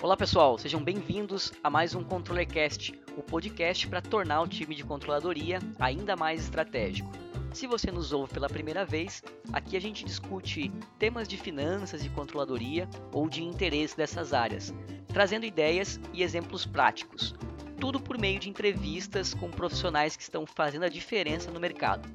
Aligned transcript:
Olá 0.00 0.16
pessoal, 0.16 0.56
sejam 0.56 0.80
bem-vindos 0.80 1.52
a 1.60 1.68
mais 1.68 1.92
um 1.92 2.04
ControllerCast, 2.04 2.94
o 3.16 3.22
podcast 3.22 3.88
para 3.88 4.00
tornar 4.00 4.40
o 4.42 4.46
time 4.46 4.72
de 4.72 4.84
controladoria 4.84 5.58
ainda 5.76 6.14
mais 6.14 6.44
estratégico. 6.44 7.10
Se 7.52 7.66
você 7.66 7.90
nos 7.90 8.12
ouve 8.12 8.32
pela 8.32 8.48
primeira 8.48 8.84
vez, 8.84 9.24
aqui 9.52 9.76
a 9.76 9.80
gente 9.80 10.04
discute 10.04 10.70
temas 11.00 11.26
de 11.26 11.36
finanças 11.36 12.04
e 12.04 12.08
controladoria 12.10 12.88
ou 13.12 13.28
de 13.28 13.42
interesse 13.42 13.96
dessas 13.96 14.32
áreas, 14.32 14.72
trazendo 15.08 15.44
ideias 15.44 15.98
e 16.12 16.22
exemplos 16.22 16.64
práticos. 16.64 17.34
Tudo 17.80 17.98
por 17.98 18.16
meio 18.16 18.38
de 18.38 18.48
entrevistas 18.48 19.34
com 19.34 19.50
profissionais 19.50 20.16
que 20.16 20.22
estão 20.22 20.46
fazendo 20.46 20.84
a 20.84 20.88
diferença 20.88 21.50
no 21.50 21.58
mercado. 21.58 22.08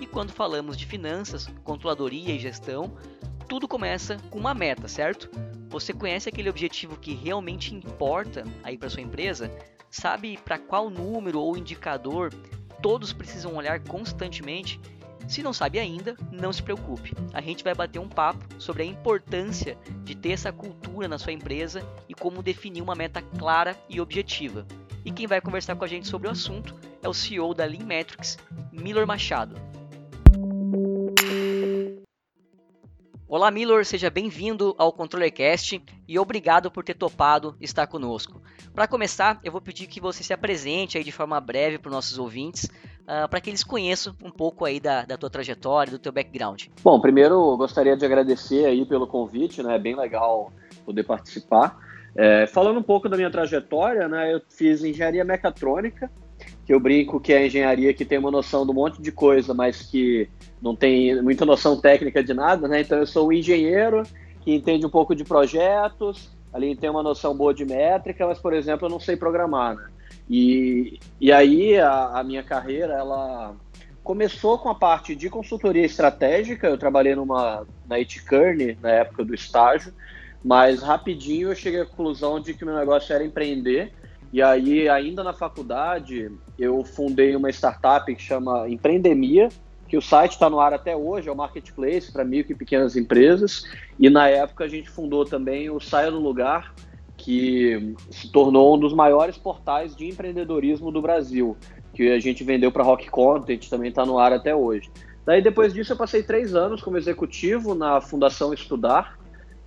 E 0.00 0.06
quando 0.06 0.32
falamos 0.32 0.78
de 0.78 0.86
finanças, 0.86 1.46
controladoria 1.62 2.34
e 2.34 2.38
gestão, 2.38 2.96
tudo 3.46 3.68
começa 3.68 4.16
com 4.30 4.38
uma 4.38 4.54
meta, 4.54 4.88
certo? 4.88 5.30
Você 5.68 5.92
conhece 5.92 6.28
aquele 6.28 6.48
objetivo 6.48 6.96
que 6.96 7.14
realmente 7.14 7.74
importa 7.74 8.44
aí 8.62 8.78
para 8.78 8.88
sua 8.88 9.02
empresa? 9.02 9.50
Sabe 9.90 10.38
para 10.38 10.58
qual 10.58 10.88
número 10.88 11.40
ou 11.40 11.56
indicador 11.56 12.32
todos 12.80 13.12
precisam 13.12 13.54
olhar 13.54 13.80
constantemente? 13.80 14.80
Se 15.26 15.42
não 15.42 15.52
sabe 15.52 15.78
ainda, 15.78 16.16
não 16.32 16.52
se 16.54 16.62
preocupe. 16.62 17.12
A 17.34 17.42
gente 17.42 17.62
vai 17.62 17.74
bater 17.74 17.98
um 17.98 18.08
papo 18.08 18.42
sobre 18.58 18.82
a 18.82 18.86
importância 18.86 19.76
de 20.02 20.14
ter 20.14 20.30
essa 20.30 20.50
cultura 20.50 21.06
na 21.06 21.18
sua 21.18 21.32
empresa 21.32 21.86
e 22.08 22.14
como 22.14 22.42
definir 22.42 22.80
uma 22.80 22.94
meta 22.94 23.20
clara 23.20 23.76
e 23.90 24.00
objetiva. 24.00 24.66
E 25.04 25.12
quem 25.12 25.26
vai 25.26 25.40
conversar 25.40 25.76
com 25.76 25.84
a 25.84 25.88
gente 25.88 26.08
sobre 26.08 26.28
o 26.28 26.30
assunto 26.30 26.74
é 27.02 27.08
o 27.08 27.14
CEO 27.14 27.52
da 27.52 27.66
Lean 27.66 27.84
Metrics, 27.84 28.38
Miller 28.72 29.06
Machado. 29.06 29.54
Olá, 33.30 33.50
Milor, 33.50 33.84
seja 33.84 34.08
bem-vindo 34.08 34.74
ao 34.78 34.90
ControllerCast 34.90 35.82
e 36.08 36.18
obrigado 36.18 36.70
por 36.70 36.82
ter 36.82 36.94
topado 36.94 37.54
estar 37.60 37.86
conosco. 37.86 38.40
Para 38.74 38.88
começar, 38.88 39.38
eu 39.44 39.52
vou 39.52 39.60
pedir 39.60 39.86
que 39.86 40.00
você 40.00 40.24
se 40.24 40.32
apresente 40.32 40.96
aí 40.96 41.04
de 41.04 41.12
forma 41.12 41.38
breve 41.38 41.76
para 41.76 41.90
os 41.90 41.94
nossos 41.94 42.18
ouvintes, 42.18 42.64
uh, 42.64 43.28
para 43.28 43.38
que 43.38 43.50
eles 43.50 43.62
conheçam 43.62 44.14
um 44.24 44.30
pouco 44.30 44.64
aí 44.64 44.80
da, 44.80 45.04
da 45.04 45.18
tua 45.18 45.28
trajetória, 45.28 45.92
do 45.92 45.98
teu 45.98 46.10
background. 46.10 46.68
Bom, 46.82 46.98
primeiro 46.98 47.54
gostaria 47.58 47.94
de 47.94 48.06
agradecer 48.06 48.64
aí 48.64 48.86
pelo 48.86 49.06
convite, 49.06 49.62
né? 49.62 49.76
É 49.76 49.78
bem 49.78 49.94
legal 49.94 50.50
poder 50.86 51.02
participar. 51.02 51.76
É, 52.16 52.46
falando 52.46 52.80
um 52.80 52.82
pouco 52.82 53.10
da 53.10 53.16
minha 53.18 53.30
trajetória, 53.30 54.08
né? 54.08 54.32
Eu 54.32 54.40
fiz 54.48 54.82
engenharia 54.82 55.22
mecatrônica, 55.22 56.10
que 56.68 56.74
eu 56.74 56.78
brinco 56.78 57.18
que 57.18 57.32
é 57.32 57.38
a 57.38 57.46
engenharia 57.46 57.94
que 57.94 58.04
tem 58.04 58.18
uma 58.18 58.30
noção 58.30 58.66
de 58.66 58.70
um 58.70 58.74
monte 58.74 59.00
de 59.00 59.10
coisa, 59.10 59.54
mas 59.54 59.80
que 59.80 60.28
não 60.60 60.76
tem 60.76 61.22
muita 61.22 61.46
noção 61.46 61.80
técnica 61.80 62.22
de 62.22 62.34
nada, 62.34 62.68
né? 62.68 62.82
Então 62.82 62.98
eu 62.98 63.06
sou 63.06 63.28
um 63.28 63.32
engenheiro 63.32 64.02
que 64.42 64.54
entende 64.54 64.84
um 64.84 64.90
pouco 64.90 65.14
de 65.14 65.24
projetos, 65.24 66.30
ali 66.52 66.76
tem 66.76 66.90
uma 66.90 67.02
noção 67.02 67.34
boa 67.34 67.54
de 67.54 67.64
métrica, 67.64 68.26
mas, 68.26 68.38
por 68.38 68.52
exemplo, 68.52 68.86
eu 68.86 68.90
não 68.90 69.00
sei 69.00 69.16
programar, 69.16 69.76
né? 69.76 69.86
E, 70.28 71.00
e 71.18 71.32
aí 71.32 71.78
a, 71.78 72.18
a 72.18 72.22
minha 72.22 72.42
carreira, 72.42 72.92
ela 72.92 73.56
começou 74.04 74.58
com 74.58 74.68
a 74.68 74.74
parte 74.74 75.16
de 75.16 75.30
consultoria 75.30 75.86
estratégica, 75.86 76.66
eu 76.66 76.76
trabalhei 76.76 77.14
numa, 77.14 77.66
na 77.88 77.96
IT 77.96 78.26
Kearney, 78.26 78.76
na 78.82 78.90
época 78.90 79.24
do 79.24 79.34
estágio, 79.34 79.94
mas 80.44 80.82
rapidinho 80.82 81.48
eu 81.48 81.56
cheguei 81.56 81.80
à 81.80 81.86
conclusão 81.86 82.38
de 82.38 82.52
que 82.52 82.62
o 82.62 82.66
meu 82.66 82.76
negócio 82.76 83.14
era 83.14 83.24
empreender, 83.24 83.90
e 84.32 84.42
aí, 84.42 84.88
ainda 84.88 85.24
na 85.24 85.32
faculdade, 85.32 86.30
eu 86.58 86.84
fundei 86.84 87.34
uma 87.34 87.48
startup 87.50 88.14
que 88.14 88.22
chama 88.22 88.68
Empreendemia, 88.68 89.48
que 89.88 89.96
o 89.96 90.02
site 90.02 90.32
está 90.32 90.50
no 90.50 90.60
ar 90.60 90.74
até 90.74 90.94
hoje, 90.94 91.28
é 91.28 91.32
o 91.32 91.36
marketplace 91.36 92.12
para 92.12 92.24
micro 92.24 92.52
e 92.52 92.56
pequenas 92.56 92.94
empresas. 92.94 93.64
E 93.98 94.10
na 94.10 94.28
época 94.28 94.64
a 94.64 94.68
gente 94.68 94.90
fundou 94.90 95.24
também 95.24 95.70
o 95.70 95.80
Saia 95.80 96.10
do 96.10 96.20
Lugar, 96.20 96.74
que 97.16 97.94
se 98.10 98.30
tornou 98.30 98.76
um 98.76 98.78
dos 98.78 98.92
maiores 98.92 99.38
portais 99.38 99.96
de 99.96 100.06
empreendedorismo 100.06 100.92
do 100.92 101.00
Brasil, 101.00 101.56
que 101.94 102.10
a 102.10 102.20
gente 102.20 102.44
vendeu 102.44 102.70
para 102.70 102.84
Rock 102.84 103.10
Content, 103.10 103.68
também 103.68 103.88
está 103.88 104.04
no 104.04 104.18
ar 104.18 104.32
até 104.32 104.54
hoje. 104.54 104.90
Daí 105.24 105.42
depois 105.42 105.72
disso 105.72 105.94
eu 105.94 105.96
passei 105.96 106.22
três 106.22 106.54
anos 106.54 106.82
como 106.82 106.98
executivo 106.98 107.74
na 107.74 108.00
Fundação 108.00 108.52
Estudar, 108.52 109.18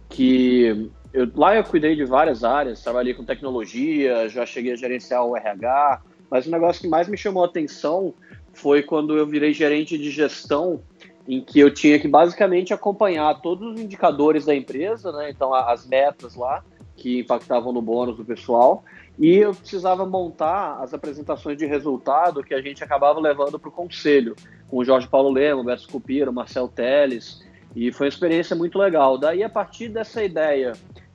que 0.08 0.90
eu, 1.14 1.30
lá 1.36 1.56
eu 1.56 1.64
cuidei 1.64 1.96
de 1.96 2.06
várias 2.06 2.44
áreas, 2.44 2.82
trabalhei 2.82 3.14
com 3.14 3.24
tecnologia, 3.24 4.30
já 4.30 4.46
cheguei 4.46 4.74
a 4.74 4.76
gerenciar 4.76 5.26
o 5.26 5.36
RH, 5.36 6.02
mas 6.30 6.48
o 6.48 6.52
negócio 6.52 6.82
que 6.82 6.88
mais 6.88 7.08
me 7.08 7.18
chamou 7.18 7.44
a 7.44 7.48
atenção 7.48 8.14
foi 8.54 8.82
quando 8.82 9.18
eu 9.18 9.28
virei 9.28 9.54
gerente 9.54 9.98
de 9.98 10.10
gestão, 10.10 10.82
em 11.28 11.42
que 11.42 11.60
eu 11.60 11.74
tinha 11.74 12.00
que 12.00 12.08
basicamente 12.08 12.74
acompanhar 12.74 13.42
todos 13.42 13.74
os 13.74 13.82
indicadores 13.82 14.46
da 14.46 14.56
empresa, 14.56 15.12
né? 15.12 15.30
então 15.30 15.54
as 15.54 15.86
metas 15.86 16.36
lá, 16.36 16.64
que 16.96 17.20
impactavam 17.20 17.72
no 17.72 17.82
bônus 17.82 18.18
do 18.18 18.26
pessoal, 18.26 18.84
e 19.20 19.36
eu 19.36 19.54
precisava 19.54 20.06
montar 20.06 20.80
as 20.82 20.94
apresentações 20.94 21.58
de 21.58 21.66
resultado 21.66 22.44
que 22.44 22.54
a 22.54 22.62
gente 22.62 22.84
acabava 22.84 23.20
levando 23.20 23.60
para 23.60 23.70
o 23.70 23.72
conselho, 23.72 24.36
com 24.70 24.78
o 24.78 24.86
Jorge 24.86 25.08
Paulo 25.08 25.30
Lema, 25.30 25.64
Beto 25.64 25.82
Scupira, 25.84 26.32
o 26.32 26.34
Marcel 26.34 26.68
Teles, 26.68 27.44
e 27.76 27.92
foi 27.92 28.08
uma 28.08 28.10
experiência 28.10 28.56
muito 28.56 28.78
legal. 28.78 29.18
Daí, 29.18 29.44
a 29.44 29.50
partir 29.50 29.90
dessa 29.90 30.24
ideia 30.24 30.74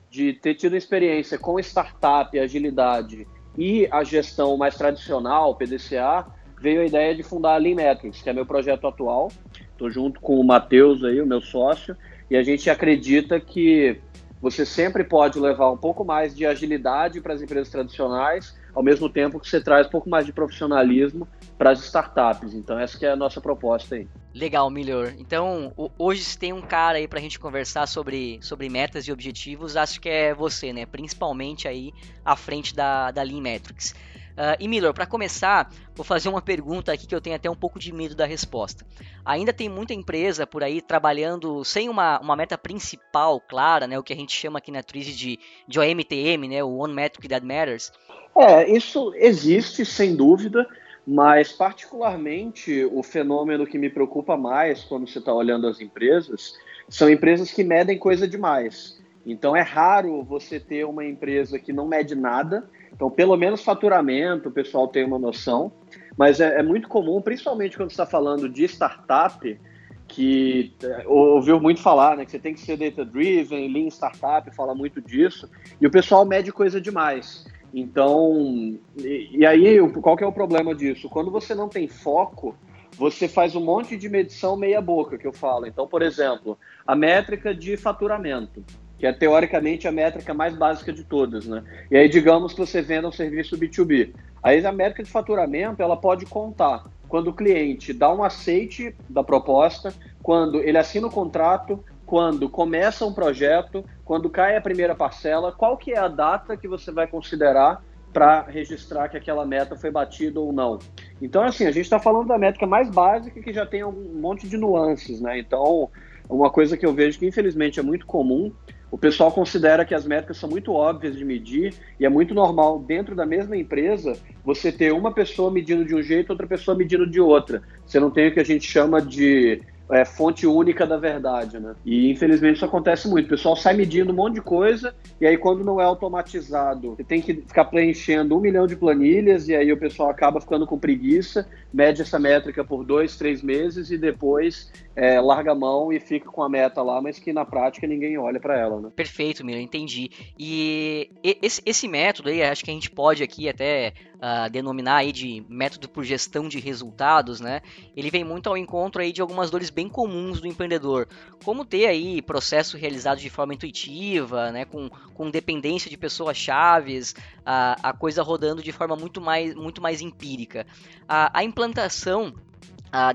de 0.09 0.33
ter 0.33 0.55
tido 0.55 0.75
experiência 0.75 1.37
com 1.37 1.59
startup, 1.59 2.37
agilidade 2.39 3.27
e 3.57 3.87
a 3.91 4.03
gestão 4.03 4.55
mais 4.55 4.75
tradicional, 4.75 5.55
PDCA, 5.55 6.25
veio 6.59 6.81
a 6.81 6.85
ideia 6.85 7.15
de 7.15 7.23
fundar 7.23 7.55
a 7.55 7.57
Lean 7.57 7.75
Metrics, 7.75 8.21
que 8.21 8.29
é 8.29 8.33
meu 8.33 8.45
projeto 8.45 8.87
atual. 8.87 9.31
Estou 9.71 9.89
junto 9.89 10.19
com 10.19 10.39
o 10.39 10.43
Matheus 10.43 11.03
aí, 11.03 11.21
o 11.21 11.25
meu 11.25 11.41
sócio, 11.41 11.95
e 12.29 12.35
a 12.35 12.43
gente 12.43 12.69
acredita 12.69 13.39
que 13.39 13.99
você 14.41 14.65
sempre 14.65 15.03
pode 15.03 15.39
levar 15.39 15.71
um 15.71 15.77
pouco 15.77 16.05
mais 16.05 16.35
de 16.35 16.45
agilidade 16.45 17.19
para 17.21 17.33
as 17.33 17.41
empresas 17.41 17.69
tradicionais, 17.69 18.55
ao 18.73 18.83
mesmo 18.83 19.09
tempo 19.09 19.39
que 19.39 19.49
você 19.49 19.59
traz 19.59 19.87
um 19.87 19.89
pouco 19.89 20.09
mais 20.09 20.25
de 20.25 20.33
profissionalismo 20.33 21.27
para 21.57 21.71
as 21.71 21.83
startups. 21.83 22.53
Então 22.53 22.77
essa 22.77 23.03
é 23.05 23.09
a 23.09 23.15
nossa 23.15 23.41
proposta 23.41 23.95
aí. 23.95 24.07
Legal, 24.37 24.69
Melhor. 24.69 25.15
Então, 25.17 25.73
hoje 25.97 26.23
se 26.23 26.37
tem 26.37 26.53
um 26.53 26.61
cara 26.61 26.99
aí 26.99 27.07
para 27.07 27.17
a 27.17 27.21
gente 27.21 27.39
conversar 27.39 27.87
sobre, 27.87 28.37
sobre 28.39 28.69
metas 28.69 29.07
e 29.07 29.11
objetivos, 29.11 29.75
acho 29.75 29.99
que 29.99 30.07
é 30.07 30.31
você, 30.31 30.71
né? 30.71 30.85
Principalmente 30.85 31.67
aí 31.67 31.91
à 32.23 32.35
frente 32.35 32.75
da, 32.75 33.09
da 33.09 33.23
Lean 33.23 33.41
Metrics. 33.41 33.95
Uh, 34.37 34.53
e 34.59 34.67
Miller, 34.67 34.93
para 34.93 35.07
começar, 35.07 35.71
vou 35.95 36.05
fazer 36.05 36.29
uma 36.29 36.43
pergunta 36.43 36.93
aqui 36.93 37.07
que 37.07 37.15
eu 37.15 37.19
tenho 37.19 37.35
até 37.35 37.49
um 37.49 37.55
pouco 37.55 37.79
de 37.79 37.91
medo 37.91 38.13
da 38.13 38.27
resposta. 38.27 38.85
Ainda 39.25 39.51
tem 39.51 39.67
muita 39.67 39.95
empresa 39.95 40.45
por 40.45 40.63
aí 40.63 40.79
trabalhando 40.79 41.63
sem 41.63 41.89
uma, 41.89 42.19
uma 42.19 42.35
meta 42.35 42.55
principal 42.55 43.41
clara, 43.41 43.87
né, 43.87 43.97
o 43.97 44.03
que 44.03 44.13
a 44.13 44.15
gente 44.15 44.31
chama 44.31 44.59
aqui 44.59 44.69
na 44.69 44.83
Trise 44.83 45.13
de, 45.13 45.39
de 45.67 45.79
OMTM, 45.79 46.47
né, 46.47 46.63
o 46.63 46.77
One 46.77 46.93
Metric 46.93 47.27
That 47.27 47.43
Matters. 47.43 47.91
É, 48.35 48.69
isso 48.69 49.11
existe 49.15 49.83
sem 49.83 50.15
dúvida, 50.15 50.67
mas 51.07 51.53
particularmente 51.53 52.83
o 52.91 53.01
fenômeno 53.01 53.65
que 53.65 53.77
me 53.77 53.89
preocupa 53.89 54.35
mais 54.35 54.83
quando 54.83 55.07
você 55.07 55.19
está 55.19 55.33
olhando 55.33 55.67
as 55.67 55.79
empresas 55.79 56.53
são 56.89 57.09
empresas 57.09 57.51
que 57.51 57.63
medem 57.63 57.97
coisa 57.97 58.27
demais. 58.27 59.01
Então 59.25 59.55
é 59.55 59.61
raro 59.61 60.23
você 60.23 60.59
ter 60.59 60.85
uma 60.85 61.05
empresa 61.05 61.57
que 61.57 61.71
não 61.71 61.87
mede 61.87 62.13
nada 62.13 62.67
então, 62.97 63.11
pelo 63.11 63.37
menos 63.37 63.63
faturamento, 63.63 64.49
o 64.49 64.51
pessoal 64.51 64.87
tem 64.87 65.05
uma 65.05 65.19
noção, 65.19 65.71
mas 66.17 66.39
é, 66.39 66.59
é 66.59 66.63
muito 66.63 66.87
comum, 66.87 67.21
principalmente 67.21 67.77
quando 67.77 67.91
está 67.91 68.07
falando 68.07 68.49
de 68.49 68.63
startup, 68.65 69.59
que 70.07 70.73
é, 70.81 71.07
ouviu 71.07 71.59
muito 71.59 71.79
falar, 71.79 72.17
né, 72.17 72.25
que 72.25 72.31
você 72.31 72.39
tem 72.39 72.55
que 72.55 72.59
ser 72.59 72.75
data-driven, 72.75 73.71
Lean 73.71 73.87
Startup 73.89 74.49
fala 74.55 74.73
muito 74.73 74.99
disso, 74.99 75.47
e 75.79 75.85
o 75.85 75.91
pessoal 75.91 76.25
mede 76.25 76.51
coisa 76.51 76.81
demais. 76.81 77.45
Então, 77.73 78.77
e, 78.97 79.37
e 79.39 79.45
aí, 79.45 79.77
qual 80.01 80.15
que 80.15 80.23
é 80.23 80.27
o 80.27 80.31
problema 80.31 80.73
disso? 80.73 81.09
Quando 81.09 81.29
você 81.29 81.53
não 81.53 81.69
tem 81.69 81.87
foco, 81.87 82.55
você 82.97 83.27
faz 83.27 83.55
um 83.55 83.63
monte 83.63 83.95
de 83.95 84.09
medição 84.09 84.55
meia 84.55 84.81
boca, 84.81 85.17
que 85.17 85.27
eu 85.27 85.33
falo. 85.33 85.67
Então, 85.67 85.87
por 85.87 86.01
exemplo, 86.01 86.57
a 86.85 86.95
métrica 86.95 87.53
de 87.53 87.77
faturamento 87.77 88.63
que 88.97 89.05
é 89.05 89.13
teoricamente 89.13 89.87
a 89.87 89.91
métrica 89.91 90.33
mais 90.33 90.55
básica 90.55 90.91
de 90.91 91.03
todas, 91.03 91.45
né? 91.45 91.63
E 91.91 91.97
aí 91.97 92.09
digamos 92.09 92.53
que 92.53 92.59
você 92.59 92.81
venda 92.81 93.07
um 93.07 93.11
serviço 93.11 93.57
B2B. 93.57 94.13
Aí 94.41 94.65
a 94.65 94.71
métrica 94.71 95.03
de 95.03 95.11
faturamento, 95.11 95.81
ela 95.81 95.95
pode 95.95 96.25
contar 96.25 96.85
quando 97.07 97.29
o 97.29 97.33
cliente 97.33 97.93
dá 97.93 98.13
um 98.13 98.23
aceite 98.23 98.95
da 99.07 99.23
proposta, 99.23 99.93
quando 100.21 100.61
ele 100.61 100.77
assina 100.77 101.07
o 101.07 101.11
contrato, 101.11 101.83
quando 102.05 102.49
começa 102.49 103.05
um 103.05 103.13
projeto, 103.13 103.85
quando 104.07 104.29
cai 104.29 104.55
a 104.55 104.61
primeira 104.61 104.95
parcela, 104.95 105.51
qual 105.51 105.77
que 105.77 105.91
é 105.91 105.99
a 105.99 106.07
data 106.07 106.55
que 106.55 106.67
você 106.67 106.91
vai 106.93 107.05
considerar 107.05 107.83
para 108.13 108.41
registrar 108.43 109.09
que 109.09 109.17
aquela 109.17 109.45
meta 109.45 109.75
foi 109.75 109.91
batida 109.91 110.39
ou 110.39 110.53
não. 110.53 110.79
Então, 111.21 111.43
assim, 111.43 111.65
a 111.65 111.71
gente 111.71 111.83
está 111.83 111.99
falando 111.99 112.29
da 112.29 112.37
métrica 112.37 112.65
mais 112.65 112.89
básica 112.89 113.41
que 113.41 113.51
já 113.51 113.65
tem 113.65 113.83
um 113.83 114.13
monte 114.15 114.47
de 114.47 114.55
nuances, 114.55 115.19
né? 115.19 115.37
Então, 115.37 115.89
uma 116.29 116.49
coisa 116.49 116.77
que 116.77 116.85
eu 116.85 116.93
vejo 116.93 117.19
que 117.19 117.27
infelizmente 117.27 117.81
é 117.81 117.83
muito 117.83 118.05
comum 118.05 118.51
o 118.89 118.97
pessoal 118.97 119.31
considera 119.31 119.83
que 119.83 119.93
as 119.93 120.05
métricas 120.05 120.37
são 120.37 120.49
muito 120.49 120.71
óbvias 120.71 121.15
de 121.17 121.25
medir 121.25 121.73
e 121.99 122.05
é 122.05 122.09
muito 122.09 122.33
normal 122.33 122.79
dentro 122.79 123.15
da 123.15 123.25
mesma 123.25 123.57
empresa 123.57 124.13
você 124.43 124.71
ter 124.71 124.93
uma 124.93 125.13
pessoa 125.13 125.51
medindo 125.51 125.83
de 125.83 125.93
um 125.93 126.01
jeito, 126.01 126.29
outra 126.29 126.47
pessoa 126.47 126.77
medindo 126.77 127.05
de 127.05 127.19
outra. 127.19 127.61
Você 127.85 127.99
não 127.99 128.09
tem 128.09 128.29
o 128.29 128.33
que 128.33 128.39
a 128.39 128.45
gente 128.45 128.65
chama 128.65 129.01
de 129.01 129.61
é, 129.89 130.03
fonte 130.03 130.45
única 130.45 130.85
da 130.85 130.97
verdade, 130.97 131.59
né? 131.59 131.75
E 131.85 132.11
infelizmente 132.11 132.57
isso 132.57 132.65
acontece 132.65 133.07
muito. 133.07 133.27
O 133.27 133.29
pessoal 133.29 133.55
sai 133.55 133.75
medindo 133.75 134.11
um 134.11 134.15
monte 134.15 134.35
de 134.35 134.41
coisa 134.41 134.93
e 135.19 135.25
aí 135.25 135.37
quando 135.37 135.63
não 135.63 135.79
é 135.79 135.83
automatizado, 135.83 136.95
você 136.95 137.03
tem 137.03 137.21
que 137.21 137.33
ficar 137.33 137.65
preenchendo 137.65 138.37
um 138.37 138.39
milhão 138.39 138.67
de 138.67 138.75
planilhas 138.75 139.47
e 139.47 139.55
aí 139.55 139.71
o 139.71 139.77
pessoal 139.77 140.09
acaba 140.09 140.41
ficando 140.41 140.67
com 140.67 140.77
preguiça, 140.77 141.47
mede 141.73 142.01
essa 142.01 142.19
métrica 142.19 142.63
por 142.63 142.83
dois, 142.83 143.17
três 143.17 143.41
meses 143.41 143.89
e 143.89 143.97
depois 143.97 144.71
é, 144.97 145.21
larga 145.21 145.51
a 145.51 145.55
mão 145.55 145.93
e 145.93 145.99
fica 145.99 146.27
com 146.27 146.41
a 146.41 146.49
meta 146.49 146.81
lá, 146.81 146.99
mas 146.99 147.19
que 147.19 147.31
na 147.31 147.45
prática 147.45 147.85
ninguém 147.85 148.17
olha 148.17 148.39
para 148.39 148.57
ela, 148.57 148.81
né? 148.81 148.89
Perfeito, 148.95 149.45
Mira, 149.45 149.61
entendi. 149.61 150.09
E 150.39 151.11
esse, 151.23 151.61
esse 151.63 151.87
método 151.87 152.29
aí, 152.29 152.41
acho 152.41 152.65
que 152.65 152.71
a 152.71 152.73
gente 152.73 152.89
pode 152.89 153.21
aqui 153.21 153.47
até 153.47 153.93
uh, 154.15 154.49
denominar 154.49 154.97
aí 154.97 155.11
de 155.11 155.45
método 155.47 155.87
por 155.87 156.03
gestão 156.03 156.49
de 156.49 156.59
resultados, 156.59 157.39
né? 157.39 157.61
Ele 157.95 158.09
vem 158.09 158.23
muito 158.23 158.49
ao 158.49 158.57
encontro 158.57 158.99
aí 158.99 159.11
de 159.11 159.21
algumas 159.21 159.51
dores 159.51 159.69
bem 159.69 159.87
comuns 159.87 160.41
do 160.41 160.47
empreendedor, 160.47 161.07
como 161.45 161.63
ter 161.63 161.85
aí 161.85 162.19
processo 162.19 162.75
realizado 162.75 163.19
de 163.19 163.29
forma 163.29 163.53
intuitiva, 163.53 164.51
né? 164.51 164.65
Com, 164.65 164.89
com 165.13 165.29
dependência 165.29 165.91
de 165.91 165.97
pessoas 165.97 166.35
chaves, 166.35 167.13
a, 167.45 167.89
a 167.89 167.93
coisa 167.93 168.23
rodando 168.23 168.63
de 168.63 168.71
forma 168.71 168.95
muito 168.95 169.21
mais, 169.21 169.53
muito 169.53 169.79
mais 169.79 170.01
empírica. 170.01 170.65
A, 171.07 171.39
a 171.39 171.43
implantação 171.43 172.33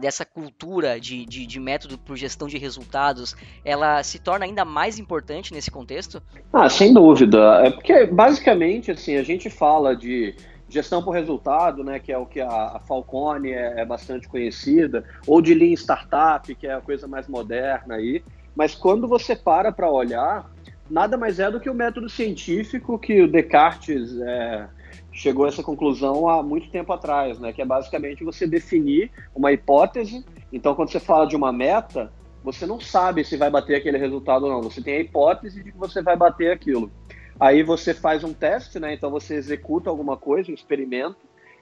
dessa 0.01 0.25
cultura 0.25 1.01
de, 1.01 1.25
de, 1.27 1.47
de, 1.47 1.61
método 1.61 1.99
por 1.99 2.17
gestão 2.17 2.49
de 2.49 2.59
resultados, 2.59 3.35
ela 3.65 4.03
se 4.03 4.19
torna 4.19 4.45
ainda 4.45 4.65
mais 4.65 4.99
importante 4.99 5.53
nesse 5.53 5.71
contexto? 5.71 6.23
Ah, 6.53 6.69
sem 6.69 6.93
dúvida. 6.93 7.63
É 7.65 7.71
porque 7.71 8.07
basicamente 8.07 8.91
assim 8.91 9.17
a 9.17 9.23
gente 9.23 9.49
fala 9.49 9.97
de 9.97 10.35
gestão 10.73 11.03
por 11.03 11.11
resultado, 11.11 11.85
né, 11.85 11.99
que 11.99 12.11
é 12.11 12.17
o 12.17 12.25
que 12.25 12.41
a, 12.41 12.49
a 12.49 12.81
Falcone 12.81 13.51
é, 13.51 13.81
é, 13.81 13.85
bastante 13.85 14.27
conhecida, 14.27 15.05
ou 15.27 15.43
de 15.43 15.53
Lean 15.53 15.75
Startup, 15.75 16.55
que 16.55 16.67
é 16.67 16.75
a 16.75 16.81
coisa 16.81 17.07
mais 17.07 17.29
moderna 17.29 17.97
aí. 17.97 18.25
Mas 18.57 18.75
quando 18.75 19.07
você 19.07 19.37
para 19.37 19.71
para 19.71 19.91
olhar, 19.91 20.51
nada 20.91 21.17
mais 21.17 21.39
é 21.39 21.51
do 21.51 21.61
que 21.61 21.69
o 21.69 21.75
método 21.75 22.09
científico 22.09 22.99
que 22.99 23.23
o 23.23 23.29
Descartes 23.29 24.19
é, 24.21 24.67
chegou 25.13 25.45
a 25.45 25.49
essa 25.49 25.63
conclusão 25.63 26.29
há 26.29 26.43
muito 26.43 26.71
tempo 26.71 26.93
atrás, 26.93 27.39
né, 27.39 27.53
que 27.53 27.61
é 27.61 27.65
basicamente 27.65 28.25
você 28.25 28.47
definir 28.47 29.11
uma 29.35 29.53
hipótese. 29.53 30.25
Então, 30.53 30.75
quando 30.75 30.91
você 30.91 31.01
fala 31.01 31.27
de 31.27 31.37
uma 31.37 31.53
meta, 31.53 32.11
você 32.43 32.67
não 32.67 32.81
sabe 32.81 33.25
se 33.25 33.37
vai 33.37 33.51
bater 33.51 33.77
aquele 33.77 33.99
resultado 33.99 34.47
ou 34.47 34.51
não. 34.51 34.63
Você 34.63 34.83
tem 34.83 34.97
a 34.97 35.01
hipótese 35.01 35.63
de 35.63 35.71
que 35.71 35.79
você 35.79 36.03
vai 36.03 36.17
bater 36.17 36.51
aquilo. 36.51 36.91
Aí 37.39 37.63
você 37.63 37.95
faz 37.95 38.25
um 38.25 38.33
teste, 38.33 38.79
né? 38.79 38.95
Então 38.95 39.11
você 39.11 39.35
executa 39.35 39.91
alguma 39.91 40.17
coisa, 40.17 40.51
um 40.51 40.55
experimento, 40.55 41.17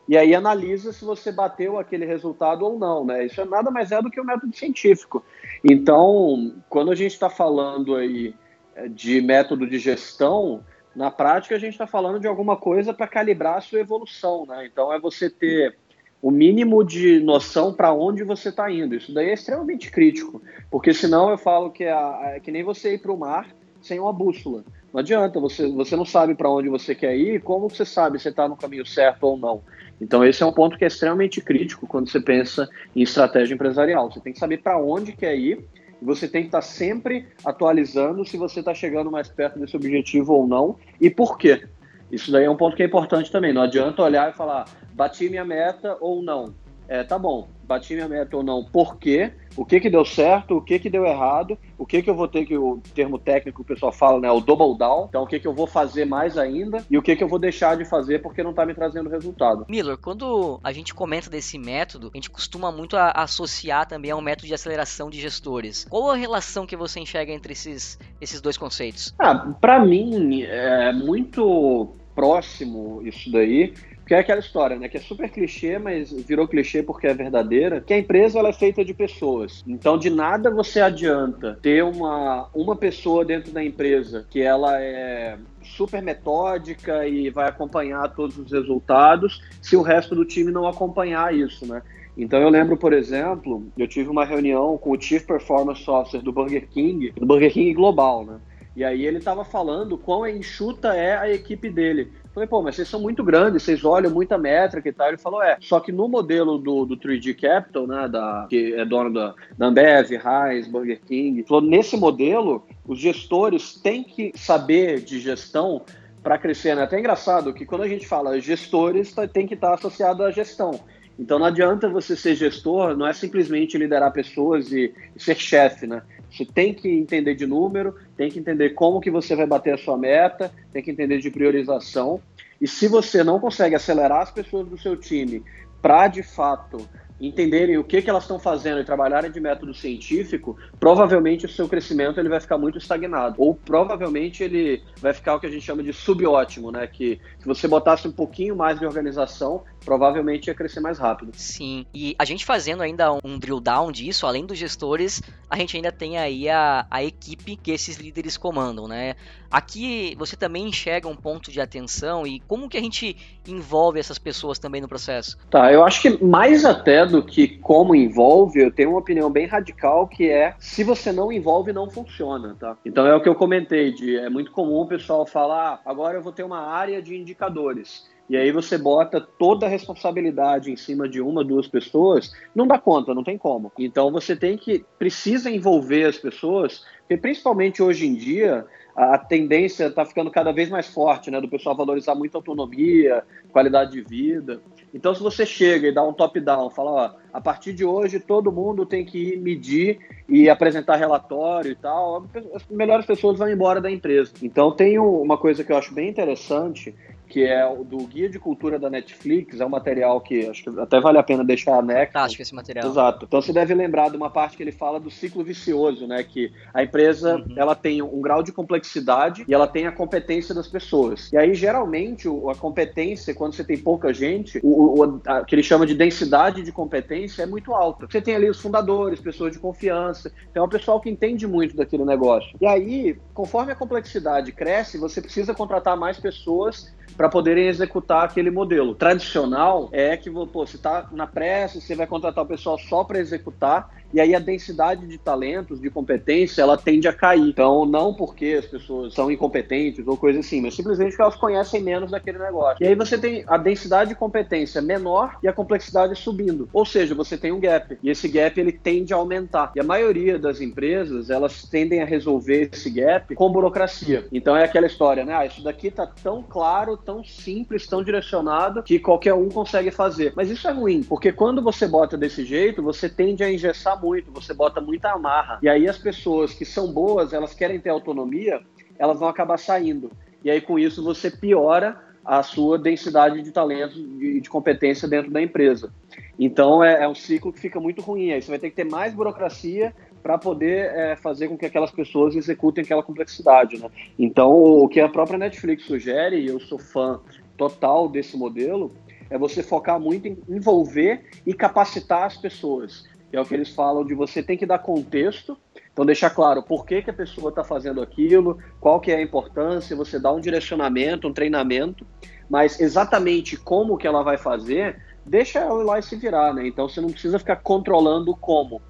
e 0.08 0.16
aí 0.16 0.34
analisa 0.34 0.92
se 0.92 1.04
você 1.04 1.30
bateu 1.30 1.78
aquele 1.78 2.04
resultado 2.04 2.64
ou 2.64 2.78
não, 2.78 3.04
né? 3.04 3.26
Isso 3.26 3.40
é 3.40 3.44
nada 3.44 3.70
mais 3.70 3.92
é 3.92 4.02
do 4.02 4.10
que 4.10 4.18
o 4.18 4.22
um 4.22 4.26
método 4.26 4.54
científico. 4.56 5.24
Então, 5.64 6.54
quando 6.68 6.90
a 6.90 6.94
gente 6.94 7.12
está 7.12 7.30
falando 7.30 7.94
aí 7.94 8.34
eh, 8.74 8.88
de 8.88 9.20
método 9.20 9.66
de 9.66 9.78
gestão, 9.78 10.64
na 10.94 11.10
prática 11.10 11.54
a 11.54 11.58
gente 11.58 11.72
está 11.72 11.86
falando 11.86 12.20
de 12.20 12.26
alguma 12.26 12.56
coisa 12.56 12.92
para 12.92 13.06
calibrar 13.06 13.58
a 13.58 13.60
sua 13.60 13.80
evolução, 13.80 14.44
né? 14.46 14.66
Então 14.66 14.92
é 14.92 14.98
você 14.98 15.30
ter 15.30 15.76
o 16.22 16.30
mínimo 16.30 16.84
de 16.84 17.20
noção 17.20 17.72
para 17.72 17.92
onde 17.92 18.24
você 18.24 18.50
está 18.50 18.70
indo. 18.70 18.94
Isso 18.94 19.12
daí 19.12 19.30
é 19.30 19.34
extremamente 19.34 19.90
crítico, 19.90 20.42
porque 20.70 20.92
senão 20.92 21.30
eu 21.30 21.38
falo 21.38 21.70
que 21.70 21.84
é, 21.84 22.36
é 22.36 22.40
que 22.40 22.50
nem 22.50 22.62
você 22.62 22.94
ir 22.94 22.98
para 22.98 23.12
o 23.12 23.16
mar 23.16 23.48
sem 23.80 23.98
uma 23.98 24.12
bússola. 24.12 24.62
Não 24.92 25.00
adianta, 25.00 25.38
você, 25.38 25.68
você 25.68 25.96
não 25.96 26.04
sabe 26.04 26.34
para 26.34 26.50
onde 26.50 26.68
você 26.68 26.94
quer 26.94 27.16
ir, 27.16 27.40
como 27.40 27.70
você 27.70 27.84
sabe 27.84 28.18
se 28.18 28.28
está 28.28 28.48
no 28.48 28.56
caminho 28.56 28.84
certo 28.84 29.22
ou 29.24 29.36
não? 29.36 29.62
Então, 30.00 30.24
esse 30.24 30.42
é 30.42 30.46
um 30.46 30.52
ponto 30.52 30.76
que 30.76 30.84
é 30.84 30.88
extremamente 30.88 31.40
crítico 31.40 31.86
quando 31.86 32.10
você 32.10 32.20
pensa 32.20 32.68
em 32.96 33.02
estratégia 33.02 33.54
empresarial. 33.54 34.10
Você 34.10 34.18
tem 34.18 34.32
que 34.32 34.38
saber 34.38 34.58
para 34.58 34.78
onde 34.78 35.12
quer 35.12 35.36
ir 35.36 35.64
você 36.00 36.28
tem 36.28 36.42
que 36.42 36.48
estar 36.48 36.58
tá 36.58 36.62
sempre 36.62 37.28
atualizando 37.44 38.24
se 38.24 38.36
você 38.36 38.60
está 38.60 38.74
chegando 38.74 39.10
mais 39.10 39.28
perto 39.28 39.58
desse 39.58 39.76
objetivo 39.76 40.34
ou 40.34 40.46
não 40.46 40.76
e 41.00 41.10
por 41.10 41.38
quê. 41.38 41.66
Isso 42.10 42.32
daí 42.32 42.44
é 42.44 42.50
um 42.50 42.56
ponto 42.56 42.76
que 42.76 42.82
é 42.82 42.86
importante 42.86 43.30
também. 43.30 43.52
Não 43.52 43.62
adianta 43.62 44.02
olhar 44.02 44.30
e 44.30 44.36
falar, 44.36 44.66
bati 44.92 45.28
minha 45.28 45.44
meta 45.44 45.96
ou 46.00 46.22
não. 46.22 46.54
É, 46.88 47.04
tá 47.04 47.18
bom, 47.18 47.48
bati 47.70 47.94
minha 47.94 48.08
meta 48.08 48.36
ou 48.36 48.42
não, 48.42 48.64
por 48.64 48.96
quê? 48.96 49.32
O 49.56 49.64
que 49.64 49.78
que 49.78 49.88
deu 49.88 50.04
certo, 50.04 50.56
o 50.56 50.60
que 50.60 50.78
que 50.78 50.90
deu 50.90 51.06
errado, 51.06 51.56
o 51.78 51.86
que 51.86 52.02
que 52.02 52.10
eu 52.10 52.14
vou 52.14 52.26
ter 52.26 52.44
que, 52.44 52.56
o 52.56 52.80
termo 52.94 53.16
técnico 53.16 53.62
que 53.62 53.72
o 53.72 53.74
pessoal 53.74 53.92
fala, 53.92 54.20
né, 54.20 54.30
o 54.30 54.40
double 54.40 54.76
down, 54.76 55.06
então 55.08 55.22
o 55.22 55.26
que 55.26 55.38
que 55.38 55.46
eu 55.46 55.54
vou 55.54 55.66
fazer 55.66 56.04
mais 56.04 56.36
ainda 56.36 56.84
e 56.90 56.98
o 56.98 57.02
que 57.02 57.14
que 57.14 57.22
eu 57.22 57.28
vou 57.28 57.38
deixar 57.38 57.76
de 57.76 57.84
fazer 57.84 58.20
porque 58.20 58.42
não 58.42 58.52
tá 58.52 58.66
me 58.66 58.74
trazendo 58.74 59.08
resultado. 59.08 59.66
Miller, 59.68 59.96
quando 59.96 60.58
a 60.64 60.72
gente 60.72 60.92
comenta 60.92 61.30
desse 61.30 61.58
método, 61.58 62.10
a 62.12 62.16
gente 62.16 62.30
costuma 62.30 62.72
muito 62.72 62.96
a, 62.96 63.12
associar 63.12 63.86
também 63.86 64.10
ao 64.10 64.20
método 64.20 64.48
de 64.48 64.54
aceleração 64.54 65.08
de 65.08 65.20
gestores. 65.20 65.86
Qual 65.88 66.10
a 66.10 66.16
relação 66.16 66.66
que 66.66 66.76
você 66.76 66.98
enxerga 66.98 67.32
entre 67.32 67.52
esses, 67.52 67.98
esses 68.20 68.40
dois 68.40 68.56
conceitos? 68.56 69.14
Ah, 69.18 69.54
para 69.60 69.78
mim, 69.84 70.42
é 70.42 70.92
muito 70.92 71.94
próximo 72.14 73.00
isso 73.04 73.30
daí, 73.30 73.72
que 74.10 74.14
é 74.14 74.18
aquela 74.18 74.40
história, 74.40 74.76
né? 74.76 74.88
Que 74.88 74.96
é 74.96 75.00
super 75.00 75.30
clichê, 75.30 75.78
mas 75.78 76.10
virou 76.10 76.48
clichê 76.48 76.82
porque 76.82 77.06
é 77.06 77.14
verdadeira. 77.14 77.80
Que 77.80 77.94
a 77.94 77.98
empresa 77.98 78.40
ela 78.40 78.48
é 78.48 78.52
feita 78.52 78.84
de 78.84 78.92
pessoas. 78.92 79.62
Então, 79.64 79.96
de 79.96 80.10
nada 80.10 80.50
você 80.50 80.80
adianta 80.80 81.56
ter 81.62 81.84
uma, 81.84 82.48
uma 82.52 82.74
pessoa 82.74 83.24
dentro 83.24 83.52
da 83.52 83.62
empresa 83.62 84.26
que 84.28 84.42
ela 84.42 84.82
é 84.82 85.38
super 85.62 86.02
metódica 86.02 87.06
e 87.06 87.30
vai 87.30 87.48
acompanhar 87.48 88.08
todos 88.08 88.36
os 88.36 88.50
resultados 88.50 89.40
se 89.62 89.76
o 89.76 89.82
resto 89.82 90.16
do 90.16 90.24
time 90.24 90.50
não 90.50 90.66
acompanhar 90.66 91.32
isso, 91.32 91.64
né? 91.64 91.80
Então 92.18 92.40
eu 92.40 92.48
lembro, 92.48 92.76
por 92.76 92.92
exemplo, 92.92 93.64
eu 93.78 93.86
tive 93.86 94.08
uma 94.08 94.24
reunião 94.24 94.76
com 94.76 94.90
o 94.90 95.00
Chief 95.00 95.24
Performance 95.24 95.88
Officer 95.88 96.20
do 96.20 96.32
Burger 96.32 96.68
King, 96.68 97.12
do 97.12 97.24
Burger 97.24 97.52
King 97.52 97.72
Global, 97.74 98.24
né? 98.24 98.40
E 98.74 98.84
aí 98.84 99.04
ele 99.04 99.18
estava 99.18 99.44
falando 99.44 99.98
quão 99.98 100.26
enxuta 100.26 100.94
é 100.94 101.16
a 101.16 101.30
equipe 101.30 101.68
dele. 101.68 102.10
Falei, 102.32 102.48
pô, 102.48 102.62
mas 102.62 102.76
vocês 102.76 102.88
são 102.88 103.00
muito 103.00 103.24
grandes, 103.24 103.62
vocês 103.62 103.84
olham 103.84 104.10
muita 104.10 104.38
métrica 104.38 104.88
e 104.88 104.92
tal. 104.92 105.08
Ele 105.08 105.18
falou, 105.18 105.42
é. 105.42 105.56
Só 105.60 105.80
que 105.80 105.90
no 105.90 106.08
modelo 106.08 106.58
do, 106.58 106.84
do 106.84 106.96
3G 106.96 107.40
Capital, 107.40 107.86
né, 107.86 108.08
da, 108.08 108.46
que 108.48 108.74
é 108.74 108.84
dono 108.84 109.12
da, 109.12 109.34
da 109.58 109.66
Ambev, 109.66 110.12
Heinz, 110.12 110.68
Burger 110.68 111.00
King, 111.04 111.42
falou, 111.42 111.62
nesse 111.62 111.96
modelo, 111.96 112.64
os 112.86 112.98
gestores 112.98 113.74
têm 113.74 114.04
que 114.04 114.32
saber 114.36 115.00
de 115.00 115.18
gestão 115.18 115.82
para 116.22 116.38
crescer. 116.38 116.76
Né? 116.76 116.82
É 116.82 116.84
até 116.84 116.98
engraçado 117.00 117.52
que 117.52 117.66
quando 117.66 117.82
a 117.82 117.88
gente 117.88 118.06
fala 118.06 118.40
gestores, 118.40 119.12
tá, 119.12 119.26
tem 119.26 119.46
que 119.46 119.54
estar 119.54 119.74
associado 119.74 120.22
à 120.22 120.30
gestão. 120.30 120.78
Então 121.18 121.38
não 121.38 121.46
adianta 121.46 121.88
você 121.88 122.16
ser 122.16 122.34
gestor, 122.34 122.96
não 122.96 123.06
é 123.06 123.12
simplesmente 123.12 123.76
liderar 123.76 124.10
pessoas 124.12 124.72
e, 124.72 124.94
e 125.14 125.22
ser 125.22 125.36
chefe, 125.36 125.86
né? 125.86 126.02
Você 126.30 126.44
tem 126.44 126.72
que 126.72 126.88
entender 126.88 127.34
de 127.34 127.46
número, 127.46 127.94
tem 128.16 128.30
que 128.30 128.38
entender 128.38 128.70
como 128.70 129.00
que 129.00 129.10
você 129.10 129.34
vai 129.34 129.46
bater 129.46 129.74
a 129.74 129.78
sua 129.78 129.96
meta, 129.96 130.52
tem 130.72 130.82
que 130.82 130.90
entender 130.90 131.18
de 131.18 131.30
priorização. 131.30 132.20
E 132.60 132.68
se 132.68 132.86
você 132.88 133.24
não 133.24 133.40
consegue 133.40 133.74
acelerar 133.74 134.20
as 134.20 134.30
pessoas 134.30 134.68
do 134.68 134.78
seu 134.78 134.96
time 134.96 135.42
para 135.80 136.08
de 136.08 136.22
fato 136.22 136.86
entenderem 137.20 137.76
o 137.76 137.84
que, 137.84 138.00
que 138.00 138.08
elas 138.08 138.24
estão 138.24 138.38
fazendo 138.38 138.80
e 138.80 138.84
trabalharem 138.84 139.30
de 139.30 139.40
método 139.40 139.74
científico, 139.74 140.56
provavelmente 140.78 141.44
o 141.44 141.48
seu 141.48 141.68
crescimento 141.68 142.18
ele 142.18 142.30
vai 142.30 142.40
ficar 142.40 142.56
muito 142.56 142.78
estagnado. 142.78 143.34
Ou 143.36 143.54
provavelmente 143.54 144.42
ele 144.42 144.82
vai 145.00 145.12
ficar 145.12 145.34
o 145.34 145.40
que 145.40 145.46
a 145.46 145.50
gente 145.50 145.64
chama 145.64 145.82
de 145.82 145.92
subótimo, 145.92 146.72
né? 146.72 146.86
Que 146.86 147.20
se 147.38 147.46
você 147.46 147.68
botasse 147.68 148.08
um 148.08 148.12
pouquinho 148.12 148.56
mais 148.56 148.78
de 148.78 148.86
organização, 148.86 149.64
provavelmente 149.84 150.48
ia 150.48 150.54
crescer 150.54 150.80
mais 150.80 150.98
rápido. 150.98 151.32
Sim, 151.34 151.86
e 151.94 152.14
a 152.18 152.24
gente 152.24 152.44
fazendo 152.44 152.82
ainda 152.82 153.12
um 153.24 153.38
drill 153.38 153.60
down 153.60 153.90
disso, 153.90 154.26
além 154.26 154.46
dos 154.46 154.58
gestores, 154.58 155.22
a 155.48 155.56
gente 155.56 155.76
ainda 155.76 155.90
tem 155.90 156.18
aí 156.18 156.48
a, 156.48 156.86
a 156.90 157.02
equipe 157.02 157.56
que 157.56 157.70
esses 157.70 157.96
líderes 157.96 158.36
comandam, 158.36 158.86
né? 158.86 159.14
Aqui 159.50 160.14
você 160.16 160.36
também 160.36 160.68
enxerga 160.68 161.08
um 161.08 161.16
ponto 161.16 161.50
de 161.50 161.60
atenção 161.60 162.26
e 162.26 162.40
como 162.40 162.68
que 162.68 162.76
a 162.76 162.80
gente 162.80 163.16
envolve 163.48 163.98
essas 163.98 164.18
pessoas 164.18 164.58
também 164.58 164.80
no 164.80 164.88
processo? 164.88 165.36
Tá, 165.50 165.72
eu 165.72 165.84
acho 165.84 166.02
que 166.02 166.24
mais 166.24 166.64
até 166.64 167.04
do 167.04 167.22
que 167.22 167.48
como 167.58 167.94
envolve, 167.94 168.60
eu 168.60 168.70
tenho 168.70 168.90
uma 168.90 169.00
opinião 169.00 169.30
bem 169.30 169.46
radical 169.46 170.06
que 170.06 170.28
é 170.28 170.54
se 170.58 170.84
você 170.84 171.10
não 171.10 171.32
envolve, 171.32 171.72
não 171.72 171.90
funciona, 171.90 172.56
tá? 172.58 172.76
Então 172.84 173.06
é 173.06 173.14
o 173.14 173.20
que 173.20 173.28
eu 173.28 173.34
comentei, 173.34 173.92
de, 173.92 174.16
é 174.16 174.30
muito 174.30 174.52
comum 174.52 174.82
o 174.82 174.86
pessoal 174.86 175.26
falar, 175.26 175.60
ah, 175.60 175.80
agora 175.84 176.16
eu 176.16 176.22
vou 176.22 176.32
ter 176.32 176.42
uma 176.42 176.60
área 176.60 177.02
de 177.02 177.16
indicadores. 177.16 178.08
E 178.30 178.36
aí 178.36 178.52
você 178.52 178.78
bota 178.78 179.20
toda 179.20 179.66
a 179.66 179.68
responsabilidade 179.68 180.70
em 180.70 180.76
cima 180.76 181.08
de 181.08 181.20
uma, 181.20 181.42
duas 181.42 181.66
pessoas, 181.66 182.32
não 182.54 182.64
dá 182.64 182.78
conta, 182.78 183.12
não 183.12 183.24
tem 183.24 183.36
como. 183.36 183.72
Então 183.76 184.12
você 184.12 184.36
tem 184.36 184.56
que, 184.56 184.84
precisa 184.96 185.50
envolver 185.50 186.04
as 186.04 186.16
pessoas, 186.16 186.84
porque 187.00 187.16
principalmente 187.16 187.82
hoje 187.82 188.06
em 188.06 188.14
dia, 188.14 188.64
a 188.94 189.18
tendência 189.18 189.86
está 189.86 190.04
ficando 190.04 190.30
cada 190.30 190.52
vez 190.52 190.68
mais 190.70 190.86
forte, 190.86 191.28
né? 191.28 191.40
Do 191.40 191.48
pessoal 191.48 191.76
valorizar 191.76 192.14
muito 192.14 192.36
autonomia, 192.36 193.24
qualidade 193.50 193.90
de 193.90 194.00
vida. 194.00 194.60
Então, 194.94 195.12
se 195.12 195.20
você 195.20 195.44
chega 195.44 195.88
e 195.88 195.92
dá 195.92 196.04
um 196.04 196.12
top-down, 196.12 196.70
fala, 196.70 196.90
ó, 196.90 197.10
a 197.32 197.40
partir 197.40 197.72
de 197.72 197.84
hoje 197.84 198.20
todo 198.20 198.52
mundo 198.52 198.86
tem 198.86 199.04
que 199.04 199.32
ir 199.32 199.40
medir 199.40 199.98
e 200.28 200.48
apresentar 200.48 200.94
relatório 200.94 201.72
e 201.72 201.74
tal, 201.74 202.26
as 202.54 202.64
melhores 202.68 203.06
pessoas 203.06 203.38
vão 203.38 203.50
embora 203.50 203.80
da 203.80 203.90
empresa. 203.90 204.32
Então, 204.40 204.70
tem 204.70 205.00
uma 205.00 205.36
coisa 205.36 205.64
que 205.64 205.72
eu 205.72 205.76
acho 205.76 205.92
bem 205.92 206.08
interessante, 206.08 206.94
que 207.30 207.44
é 207.44 207.64
o 207.64 207.84
do 207.84 207.98
Guia 207.98 208.28
de 208.28 208.40
Cultura 208.40 208.76
da 208.76 208.90
Netflix, 208.90 209.60
é 209.60 209.64
um 209.64 209.68
material 209.68 210.20
que 210.20 210.48
acho 210.48 210.64
que 210.64 210.80
até 210.80 211.00
vale 211.00 211.16
a 211.16 211.22
pena 211.22 211.44
deixar 211.44 211.78
anexo. 211.78 212.12
Fantástico 212.12 212.42
esse 212.42 212.54
material. 212.54 212.90
Exato. 212.90 213.24
Então 213.24 213.40
você 213.40 213.52
deve 213.52 213.72
lembrar 213.72 214.10
de 214.10 214.16
uma 214.16 214.28
parte 214.28 214.56
que 214.56 214.62
ele 214.62 214.72
fala 214.72 214.98
do 214.98 215.10
ciclo 215.10 215.44
vicioso, 215.44 216.08
né? 216.08 216.24
Que 216.24 216.52
a 216.74 216.82
empresa 216.82 217.36
uhum. 217.36 217.54
ela 217.56 217.76
tem 217.76 218.02
um 218.02 218.20
grau 218.20 218.42
de 218.42 218.50
complexidade 218.50 219.44
e 219.46 219.54
ela 219.54 219.68
tem 219.68 219.86
a 219.86 219.92
competência 219.92 220.52
das 220.52 220.66
pessoas. 220.66 221.32
E 221.32 221.36
aí, 221.36 221.54
geralmente, 221.54 222.26
a 222.28 222.54
competência, 222.56 223.32
quando 223.32 223.54
você 223.54 223.62
tem 223.62 223.78
pouca 223.78 224.12
gente, 224.12 224.58
o, 224.62 225.00
o 225.00 225.20
a, 225.24 225.44
que 225.44 225.54
ele 225.54 225.62
chama 225.62 225.86
de 225.86 225.94
densidade 225.94 226.62
de 226.62 226.72
competência 226.72 227.44
é 227.44 227.46
muito 227.46 227.72
alta. 227.72 228.08
Você 228.10 228.20
tem 228.20 228.34
ali 228.34 228.50
os 228.50 228.60
fundadores, 228.60 229.20
pessoas 229.20 229.52
de 229.52 229.60
confiança, 229.60 230.32
então 230.50 230.64
é 230.64 230.66
um 230.66 230.70
pessoal 230.70 231.00
que 231.00 231.08
entende 231.08 231.46
muito 231.46 231.76
daquele 231.76 232.04
negócio. 232.04 232.56
E 232.60 232.66
aí, 232.66 233.16
conforme 233.32 233.70
a 233.70 233.76
complexidade 233.76 234.50
cresce, 234.50 234.98
você 234.98 235.20
precisa 235.20 235.54
contratar 235.54 235.96
mais 235.96 236.18
pessoas 236.18 236.92
para 237.16 237.28
poderem 237.28 237.66
executar 237.66 238.24
aquele 238.24 238.50
modelo. 238.50 238.94
Tradicional 238.94 239.88
é 239.92 240.16
que 240.16 240.30
pô, 240.30 240.46
você 240.66 240.76
está 240.76 241.08
na 241.12 241.26
pressa, 241.26 241.80
você 241.80 241.94
vai 241.94 242.06
contratar 242.06 242.44
o 242.44 242.46
pessoal 242.46 242.78
só 242.78 243.04
para 243.04 243.18
executar 243.18 243.90
e 244.12 244.20
aí 244.20 244.34
a 244.34 244.40
densidade 244.40 245.06
de 245.06 245.18
talentos, 245.18 245.80
de 245.80 245.88
competência, 245.88 246.62
ela 246.62 246.76
tende 246.76 247.06
a 247.06 247.12
cair. 247.12 247.48
Então, 247.48 247.86
não 247.86 248.12
porque 248.12 248.56
as 248.58 248.66
pessoas 248.66 249.14
são 249.14 249.30
incompetentes 249.30 250.06
ou 250.06 250.16
coisa 250.16 250.40
assim, 250.40 250.60
mas 250.60 250.74
simplesmente 250.74 251.10
porque 251.10 251.22
elas 251.22 251.36
conhecem 251.36 251.80
menos 251.80 252.10
daquele 252.10 252.38
negócio. 252.38 252.82
E 252.82 252.88
aí 252.88 252.94
você 252.94 253.16
tem 253.16 253.44
a 253.46 253.56
densidade 253.56 254.10
de 254.10 254.16
competência 254.16 254.82
menor 254.82 255.38
e 255.42 255.48
a 255.48 255.52
complexidade 255.52 256.16
subindo. 256.16 256.68
Ou 256.72 256.84
seja, 256.84 257.14
você 257.14 257.36
tem 257.36 257.52
um 257.52 257.60
gap. 257.60 257.96
E 258.02 258.10
esse 258.10 258.26
gap 258.28 258.58
ele 258.60 258.72
tende 258.72 259.14
a 259.14 259.16
aumentar. 259.16 259.72
E 259.76 259.80
a 259.80 259.84
maioria 259.84 260.38
das 260.38 260.60
empresas, 260.60 261.30
elas 261.30 261.62
tendem 261.62 262.02
a 262.02 262.04
resolver 262.04 262.70
esse 262.72 262.90
gap 262.90 263.34
com 263.34 263.52
burocracia. 263.52 264.26
Então 264.32 264.56
é 264.56 264.64
aquela 264.64 264.86
história, 264.86 265.24
né? 265.24 265.34
Ah, 265.34 265.46
isso 265.46 265.62
daqui 265.62 265.90
tá 265.90 266.06
tão 266.06 266.42
claro, 266.42 266.96
tão 267.00 267.24
simples, 267.24 267.86
tão 267.86 268.02
direcionado 268.02 268.82
que 268.82 268.98
qualquer 268.98 269.34
um 269.34 269.48
consegue 269.48 269.90
fazer. 269.90 270.32
Mas 270.36 270.50
isso 270.50 270.68
é 270.68 270.72
ruim, 270.72 271.02
porque 271.02 271.32
quando 271.32 271.62
você 271.62 271.86
bota 271.86 272.16
desse 272.16 272.44
jeito, 272.44 272.82
você 272.82 273.08
tende 273.08 273.42
a 273.42 273.52
engessar 273.52 274.00
muito, 274.00 274.30
você 274.30 274.54
bota 274.54 274.80
muita 274.80 275.10
amarra. 275.10 275.58
E 275.62 275.68
aí 275.68 275.88
as 275.88 275.98
pessoas 275.98 276.52
que 276.52 276.64
são 276.64 276.92
boas, 276.92 277.32
elas 277.32 277.54
querem 277.54 277.80
ter 277.80 277.90
autonomia, 277.90 278.60
elas 278.98 279.18
vão 279.18 279.28
acabar 279.28 279.58
saindo. 279.58 280.10
E 280.44 280.50
aí 280.50 280.60
com 280.60 280.78
isso 280.78 281.02
você 281.02 281.30
piora 281.30 282.10
a 282.24 282.42
sua 282.42 282.78
densidade 282.78 283.42
de 283.42 283.50
talentos 283.50 283.96
e 283.96 284.40
de 284.40 284.48
competência 284.48 285.08
dentro 285.08 285.30
da 285.30 285.42
empresa. 285.42 285.92
Então 286.38 286.82
é, 286.82 287.02
é, 287.02 287.08
um 287.08 287.14
ciclo 287.14 287.52
que 287.52 287.60
fica 287.60 287.80
muito 287.80 288.00
ruim. 288.00 288.32
Aí 288.32 288.42
você 288.42 288.50
vai 288.50 288.58
ter 288.58 288.70
que 288.70 288.76
ter 288.76 288.84
mais 288.84 289.14
burocracia 289.14 289.94
para 290.22 290.38
poder 290.38 290.92
é, 290.94 291.16
fazer 291.16 291.48
com 291.48 291.56
que 291.56 291.66
aquelas 291.66 291.90
pessoas 291.90 292.34
executem 292.34 292.84
aquela 292.84 293.02
complexidade. 293.02 293.78
Né? 293.78 293.88
Então 294.18 294.50
o 294.52 294.88
que 294.88 295.00
a 295.00 295.08
própria 295.08 295.38
Netflix 295.38 295.84
sugere, 295.84 296.40
e 296.40 296.46
eu 296.46 296.60
sou 296.60 296.78
fã 296.78 297.20
total 297.56 298.08
desse 298.08 298.36
modelo, 298.36 298.92
é 299.28 299.38
você 299.38 299.62
focar 299.62 300.00
muito 300.00 300.26
em 300.26 300.38
envolver 300.48 301.24
e 301.46 301.54
capacitar 301.54 302.24
as 302.24 302.36
pessoas 302.36 303.04
é 303.32 303.40
o 303.40 303.44
que 303.44 303.54
eles 303.54 303.70
falam 303.70 304.04
de 304.04 304.14
você 304.14 304.42
tem 304.42 304.56
que 304.56 304.66
dar 304.66 304.78
contexto, 304.78 305.56
então 305.92 306.04
deixar 306.04 306.30
claro 306.30 306.62
por 306.62 306.84
que, 306.84 307.02
que 307.02 307.10
a 307.10 307.14
pessoa 307.14 307.50
está 307.50 307.62
fazendo 307.62 308.02
aquilo, 308.02 308.58
qual 308.80 309.00
que 309.00 309.12
é 309.12 309.16
a 309.16 309.22
importância, 309.22 309.96
você 309.96 310.18
dá 310.18 310.32
um 310.32 310.40
direcionamento, 310.40 311.28
um 311.28 311.32
treinamento, 311.32 312.06
mas 312.48 312.80
exatamente 312.80 313.56
como 313.56 313.96
que 313.96 314.06
ela 314.06 314.22
vai 314.22 314.36
fazer, 314.36 315.00
deixa 315.24 315.60
ela 315.60 315.82
lá 315.84 315.98
e 315.98 316.02
se 316.02 316.16
virar, 316.16 316.52
né? 316.52 316.66
Então 316.66 316.88
você 316.88 317.00
não 317.00 317.10
precisa 317.10 317.38
ficar 317.38 317.56
controlando 317.56 318.34
como. 318.34 318.82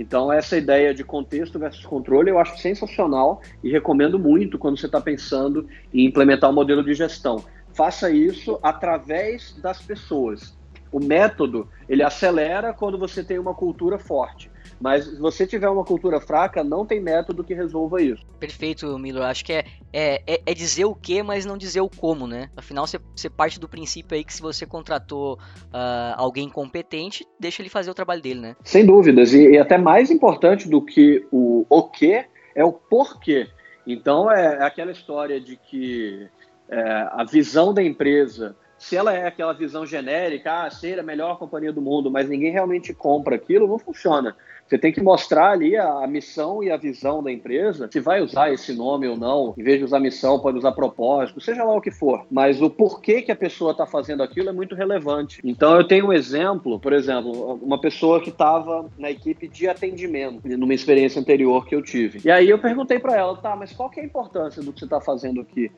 Então 0.00 0.32
essa 0.32 0.56
ideia 0.56 0.94
de 0.94 1.04
contexto 1.04 1.58
versus 1.58 1.84
controle 1.84 2.30
eu 2.30 2.38
acho 2.38 2.56
sensacional 2.56 3.42
e 3.62 3.70
recomendo 3.70 4.18
muito 4.18 4.58
quando 4.58 4.78
você 4.78 4.86
está 4.86 4.98
pensando 4.98 5.68
em 5.92 6.06
implementar 6.06 6.48
um 6.48 6.54
modelo 6.54 6.82
de 6.82 6.94
gestão. 6.94 7.44
Faça 7.74 8.10
isso 8.10 8.58
através 8.62 9.54
das 9.60 9.82
pessoas 9.82 10.58
o 10.92 10.98
método 10.98 11.68
ele 11.88 12.02
acelera 12.02 12.72
quando 12.72 12.98
você 12.98 13.22
tem 13.22 13.38
uma 13.38 13.54
cultura 13.54 13.98
forte. 13.98 14.49
Mas 14.80 15.04
se 15.04 15.16
você 15.16 15.46
tiver 15.46 15.68
uma 15.68 15.84
cultura 15.84 16.20
fraca, 16.20 16.64
não 16.64 16.86
tem 16.86 17.00
método 17.00 17.44
que 17.44 17.52
resolva 17.52 18.00
isso. 18.02 18.24
Perfeito, 18.38 18.98
Miller. 18.98 19.24
Acho 19.24 19.44
que 19.44 19.52
é, 19.52 19.64
é, 19.92 20.22
é, 20.26 20.42
é 20.46 20.54
dizer 20.54 20.86
o 20.86 20.94
que, 20.94 21.22
mas 21.22 21.44
não 21.44 21.58
dizer 21.58 21.80
o 21.82 21.90
como, 21.90 22.26
né? 22.26 22.48
Afinal, 22.56 22.86
você, 22.86 22.98
você 23.14 23.28
parte 23.28 23.60
do 23.60 23.68
princípio 23.68 24.16
aí 24.16 24.24
que 24.24 24.32
se 24.32 24.40
você 24.40 24.64
contratou 24.64 25.34
uh, 25.34 26.14
alguém 26.16 26.48
competente, 26.48 27.26
deixa 27.38 27.60
ele 27.60 27.68
fazer 27.68 27.90
o 27.90 27.94
trabalho 27.94 28.22
dele, 28.22 28.40
né? 28.40 28.56
Sem 28.64 28.86
dúvidas. 28.86 29.34
E, 29.34 29.50
e 29.50 29.58
até 29.58 29.76
mais 29.76 30.10
importante 30.10 30.68
do 30.68 30.80
que 30.80 31.26
o 31.30 31.50
o 31.68 31.82
que 31.84 32.24
é 32.54 32.64
o 32.64 32.72
porquê. 32.72 33.48
Então, 33.86 34.30
é, 34.30 34.56
é 34.56 34.62
aquela 34.62 34.90
história 34.90 35.40
de 35.40 35.56
que 35.56 36.28
é, 36.68 36.80
a 37.12 37.24
visão 37.24 37.72
da 37.72 37.82
empresa 37.82 38.56
se 38.80 38.96
ela 38.96 39.14
é 39.14 39.26
aquela 39.26 39.52
visão 39.52 39.84
genérica, 39.84 40.64
ah, 40.64 40.70
ser 40.70 40.98
a 40.98 41.02
melhor 41.02 41.38
companhia 41.38 41.70
do 41.70 41.82
mundo, 41.82 42.10
mas 42.10 42.28
ninguém 42.28 42.50
realmente 42.50 42.94
compra 42.94 43.36
aquilo, 43.36 43.68
não 43.68 43.78
funciona. 43.78 44.34
Você 44.66 44.78
tem 44.78 44.90
que 44.90 45.02
mostrar 45.02 45.50
ali 45.50 45.76
a, 45.76 46.04
a, 46.04 46.06
missão 46.06 46.62
e 46.62 46.70
a 46.70 46.76
visão 46.76 47.22
da 47.22 47.30
empresa, 47.30 47.90
se 47.92 48.00
vai 48.00 48.22
usar 48.22 48.52
esse 48.52 48.72
nome 48.72 49.06
ou 49.06 49.18
não. 49.18 49.52
Em 49.58 49.62
vez 49.62 49.78
de 49.78 49.84
usar 49.84 50.00
missão, 50.00 50.40
pode 50.40 50.56
usar 50.56 50.72
propósito, 50.72 51.40
seja 51.40 51.62
lá 51.62 51.74
o 51.74 51.80
que 51.80 51.90
for. 51.90 52.24
Mas 52.30 52.62
o 52.62 52.70
porquê 52.70 53.20
que 53.20 53.30
a 53.30 53.36
pessoa 53.36 53.72
está 53.72 53.84
fazendo 53.84 54.22
aquilo 54.22 54.48
é 54.48 54.52
muito 54.52 54.74
relevante. 54.74 55.40
Então 55.44 55.76
eu 55.76 55.86
tenho 55.86 56.06
um 56.06 56.12
exemplo, 56.12 56.80
por 56.80 56.94
exemplo, 56.94 57.58
uma 57.60 57.80
pessoa 57.80 58.20
que 58.20 58.30
estava 58.30 58.88
na 58.96 59.10
equipe 59.10 59.46
de 59.46 59.68
atendimento, 59.68 60.48
numa 60.56 60.72
experiência 60.72 61.20
anterior 61.20 61.66
que 61.66 61.74
eu 61.74 61.82
tive. 61.82 62.20
E 62.24 62.30
aí 62.30 62.48
eu 62.48 62.58
perguntei 62.58 62.98
para 62.98 63.14
ela, 63.14 63.36
tá, 63.36 63.54
mas 63.54 63.72
qual 63.72 63.90
que 63.90 64.00
é 64.00 64.02
a 64.04 64.06
importância 64.06 64.62
do 64.62 64.72
que 64.72 64.78
você 64.78 64.86
está 64.86 65.00
fazendo 65.00 65.40
aqui? 65.42 65.70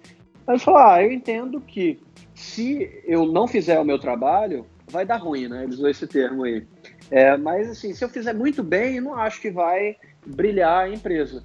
Ela 0.47 0.59
falou, 0.59 0.81
ah, 0.81 1.03
eu 1.03 1.13
entendo 1.13 1.61
que 1.61 2.01
se 2.35 3.03
eu 3.05 3.27
não 3.27 3.47
fizer 3.47 3.79
o 3.79 3.85
meu 3.85 3.99
trabalho, 3.99 4.67
vai 4.89 5.07
dar 5.07 5.17
ruim, 5.17 5.49
né? 5.49 5.65
Eles 5.65 5.77
usam 5.77 5.91
esse 5.91 6.07
termo 6.07 6.45
aí. 6.45 6.65
É, 7.11 7.37
mas, 7.37 7.71
assim, 7.71 7.95
se 7.95 8.05
eu 8.05 8.09
fizer 8.09 8.33
muito 8.33 8.63
bem, 8.63 9.01
não 9.01 9.15
acho 9.15 9.41
que 9.41 9.51
vai 9.51 9.97
brilhar 10.27 10.85
a 10.85 10.89
empresa. 10.89 11.43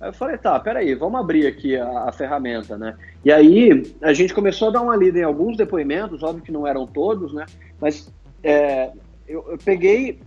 Aí 0.00 0.08
eu 0.08 0.12
falei, 0.12 0.36
tá, 0.36 0.58
peraí, 0.60 0.94
vamos 0.94 1.18
abrir 1.18 1.46
aqui 1.46 1.76
a, 1.76 2.04
a, 2.04 2.12
ferramenta, 2.12 2.76
né? 2.76 2.96
E 3.24 3.32
aí 3.32 3.94
a 4.02 4.12
gente 4.12 4.34
começou 4.34 4.68
a 4.68 4.72
dar 4.72 4.82
uma 4.82 4.96
lida 4.96 5.18
em 5.18 5.22
alguns 5.22 5.56
depoimentos, 5.56 6.22
óbvio 6.22 6.42
que 6.42 6.52
não 6.52 6.66
eram 6.66 6.86
todos, 6.86 7.32
né? 7.32 7.46
Mas 7.80 8.12
é, 8.42 8.90
eu, 9.26 9.44
eu, 9.48 9.58
peguei 9.58 10.20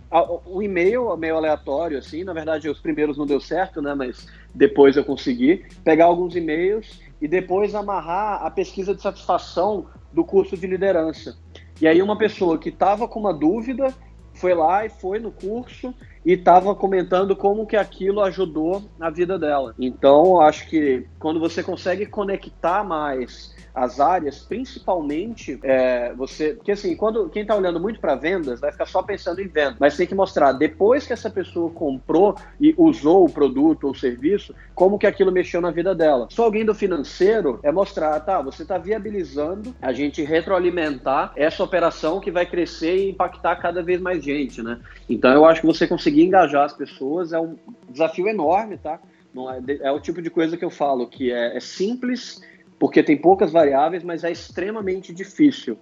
o 0.44 0.62
e-mail, 0.62 1.16
meio 1.16 1.36
aleatório, 1.36 1.98
assim, 1.98 2.24
na 2.24 2.32
verdade 2.32 2.68
os 2.68 2.80
primeiros 2.80 3.16
não 3.16 3.26
deu 3.26 3.40
certo, 3.40 3.80
né? 3.80 3.94
Mas 3.94 4.26
depois 4.52 4.96
eu 4.96 5.04
consegui 5.04 5.64
pegar 5.84 6.06
alguns 6.06 6.34
e-mails 6.34 7.00
e 7.20 7.28
depois 7.28 7.74
amarrar 7.74 8.44
a 8.44 8.50
pesquisa 8.50 8.94
de 8.94 9.02
satisfação 9.02 9.86
do 10.12 10.24
curso 10.24 10.56
de 10.56 10.66
liderança. 10.66 11.36
E 11.80 11.86
aí 11.86 12.02
uma 12.02 12.16
pessoa 12.16 12.58
que 12.58 12.68
estava 12.68 13.06
com 13.06 13.20
uma 13.20 13.32
dúvida 13.32 13.94
foi 14.34 14.54
lá 14.54 14.86
e 14.86 14.88
foi 14.88 15.18
no 15.18 15.30
curso 15.30 15.94
e 16.24 16.32
estava 16.32 16.74
comentando 16.74 17.34
como 17.34 17.66
que 17.66 17.76
aquilo 17.76 18.20
ajudou 18.22 18.82
na 18.98 19.10
vida 19.10 19.38
dela. 19.38 19.74
Então, 19.78 20.40
acho 20.40 20.68
que 20.68 21.06
quando 21.18 21.40
você 21.40 21.62
consegue 21.62 22.06
conectar 22.06 22.84
mais 22.84 23.54
as 23.74 24.00
áreas, 24.00 24.40
principalmente 24.40 25.58
é, 25.62 26.12
você. 26.14 26.54
Porque 26.54 26.72
assim, 26.72 26.96
quando 26.96 27.28
quem 27.28 27.42
está 27.42 27.54
olhando 27.54 27.80
muito 27.80 28.00
para 28.00 28.14
vendas 28.14 28.60
vai 28.60 28.72
ficar 28.72 28.86
só 28.86 29.02
pensando 29.02 29.40
em 29.40 29.48
venda, 29.48 29.76
mas 29.78 29.96
tem 29.96 30.06
que 30.06 30.14
mostrar 30.14 30.52
depois 30.52 31.06
que 31.06 31.12
essa 31.12 31.30
pessoa 31.30 31.70
comprou 31.70 32.36
e 32.60 32.74
usou 32.76 33.24
o 33.24 33.30
produto 33.30 33.86
ou 33.86 33.94
serviço, 33.94 34.54
como 34.74 34.98
que 34.98 35.06
aquilo 35.06 35.32
mexeu 35.32 35.60
na 35.60 35.70
vida 35.70 35.94
dela. 35.94 36.26
Só 36.30 36.44
alguém 36.44 36.64
do 36.64 36.74
financeiro 36.74 37.60
é 37.62 37.70
mostrar, 37.70 38.18
tá, 38.20 38.40
você 38.42 38.62
está 38.62 38.78
viabilizando 38.78 39.74
a 39.80 39.92
gente 39.92 40.22
retroalimentar 40.22 41.32
essa 41.36 41.62
operação 41.62 42.20
que 42.20 42.30
vai 42.30 42.46
crescer 42.46 42.96
e 42.96 43.10
impactar 43.10 43.56
cada 43.56 43.82
vez 43.82 44.00
mais 44.00 44.22
gente, 44.22 44.62
né? 44.62 44.80
Então 45.08 45.32
eu 45.32 45.44
acho 45.44 45.60
que 45.60 45.66
você 45.66 45.86
conseguir 45.86 46.24
engajar 46.24 46.64
as 46.64 46.72
pessoas 46.72 47.32
é 47.32 47.40
um 47.40 47.56
desafio 47.88 48.28
enorme, 48.28 48.76
tá? 48.76 49.00
É, 49.68 49.88
é, 49.88 49.92
o 49.92 50.00
tipo 50.00 50.20
de 50.20 50.28
coisa 50.30 50.56
que 50.56 50.64
eu 50.64 50.70
falo, 50.70 51.06
que 51.06 51.32
é, 51.32 51.56
é 51.56 51.60
simples 51.60 52.40
porque 52.80 53.02
tem 53.02 53.14
poucas 53.14 53.52
variáveis, 53.52 54.02
mas 54.02 54.24
é 54.24 54.32
extremamente 54.32 55.12
difícil. 55.12 55.76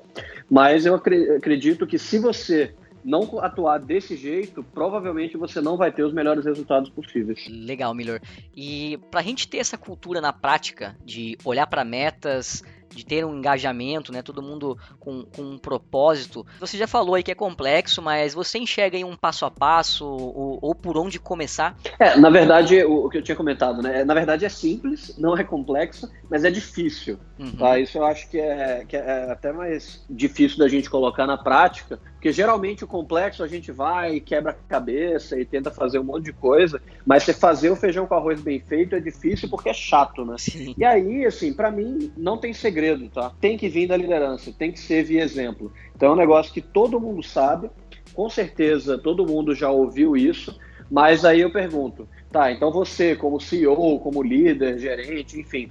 Mas 0.51 0.85
eu 0.85 0.97
acredito 0.97 1.87
que 1.87 1.97
se 1.97 2.19
você 2.19 2.75
não 3.05 3.23
atuar 3.39 3.79
desse 3.79 4.17
jeito, 4.17 4.65
provavelmente 4.65 5.37
você 5.37 5.61
não 5.61 5.77
vai 5.77 5.93
ter 5.93 6.03
os 6.03 6.13
melhores 6.13 6.45
resultados 6.45 6.91
possíveis. 6.91 7.47
Legal, 7.49 7.95
Miller. 7.95 8.21
E 8.53 8.99
para 9.13 9.21
a 9.21 9.23
gente 9.23 9.47
ter 9.47 9.59
essa 9.59 9.79
cultura 9.79 10.21
na 10.21 10.33
prática 10.33 10.97
de 11.05 11.39
olhar 11.45 11.69
para 11.69 11.85
metas, 11.85 12.65
de 12.95 13.05
ter 13.05 13.25
um 13.25 13.37
engajamento, 13.37 14.13
né? 14.13 14.23
Todo 14.23 14.43
mundo 14.43 14.79
com, 14.99 15.25
com 15.25 15.43
um 15.43 15.59
propósito. 15.59 16.47
Você 16.61 16.77
já 16.77 16.87
falou 16.87 17.15
aí 17.15 17.23
que 17.23 17.31
é 17.31 17.35
complexo, 17.35 18.03
mas 18.03 18.35
você 18.35 18.59
enxerga 18.59 18.97
aí 18.97 19.05
um 19.05 19.17
passo 19.17 19.45
a 19.45 19.51
passo 19.51 20.07
ou, 20.07 20.59
ou 20.61 20.75
por 20.75 20.97
onde 20.97 21.19
começar? 21.19 21.77
É, 21.99 22.17
na 22.17 22.31
verdade, 22.31 22.83
o, 22.85 23.07
o, 23.07 23.11
que 23.11 23.19
eu 23.19 23.23
tinha 23.23 23.37
comentado, 23.37 23.83
né? 23.83 24.05
Na 24.05 24.15
verdade 24.15 24.45
é 24.45 24.49
simples, 24.49 25.17
não 25.19 25.37
é 25.37 25.45
complexo, 25.45 26.11
mas 26.31 26.45
é 26.45 26.51
difícil. 26.51 27.19
Uhum. 27.39 27.57
Tá? 27.57 27.79
Isso 27.79 27.99
eu 27.99 28.05
acho 28.05 28.29
que 28.29 28.39
é, 28.39 28.85
que 28.87 28.97
é 28.97 29.31
até 29.31 29.53
mais 29.53 30.05
difícil 30.09 30.59
da 30.59 30.69
gente 30.69 30.91
colocar 30.91 31.27
na 31.27 31.37
prática, 31.37 32.01
Porque 32.19 32.33
geralmente 32.33 32.83
o 32.83 32.87
complexo 32.89 33.45
a 33.45 33.47
gente 33.47 33.71
vai, 33.71 34.19
quebra 34.19 34.51
a 34.51 34.69
cabeça 34.69 35.39
e 35.39 35.45
tenta 35.45 35.71
fazer 35.71 36.01
um 36.01 36.05
monte 36.05 36.25
de 36.25 36.33
coisa, 36.33 36.83
mas 37.07 37.23
você 37.23 37.33
fazer 37.33 37.71
o 37.71 37.77
feijão 37.77 38.09
com 38.09 38.15
arroz 38.15 38.41
bem 38.41 38.59
feito 38.59 38.97
é 38.97 39.01
difícil 39.01 39.49
porque 39.49 39.69
é 39.69 39.73
chato, 39.73 40.25
né? 40.25 40.35
Sim. 40.37 40.75
E 40.77 40.85
aí, 40.85 41.25
assim, 41.25 41.53
para 41.53 41.71
mim 41.71 42.13
não 42.17 42.37
tem 42.37 42.53
segredo, 42.53 43.09
tá? 43.09 43.31
Tem 43.41 43.57
que 43.57 43.69
vir 43.69 43.87
da 43.87 43.97
liderança, 43.97 44.53
tem 44.53 44.73
que 44.73 44.81
ser 44.81 45.05
via 45.05 45.23
exemplo. 45.23 45.73
Então 45.95 46.09
é 46.09 46.13
um 46.13 46.17
negócio 46.17 46.53
que 46.53 46.61
todo 46.61 46.99
mundo 46.99 47.23
sabe, 47.23 47.71
com 48.13 48.29
certeza 48.29 48.99
todo 48.99 49.25
mundo 49.25 49.55
já 49.55 49.71
ouviu 49.71 50.17
isso, 50.17 50.59
mas 50.91 51.25
aí 51.25 51.41
eu 51.41 51.53
pergunto, 51.53 52.09
tá, 52.33 52.51
então 52.51 52.73
você 52.73 53.15
como 53.15 53.41
CEO, 53.41 54.01
como 54.01 54.25
líder, 54.25 54.77
gerente, 54.77 55.39
enfim, 55.39 55.71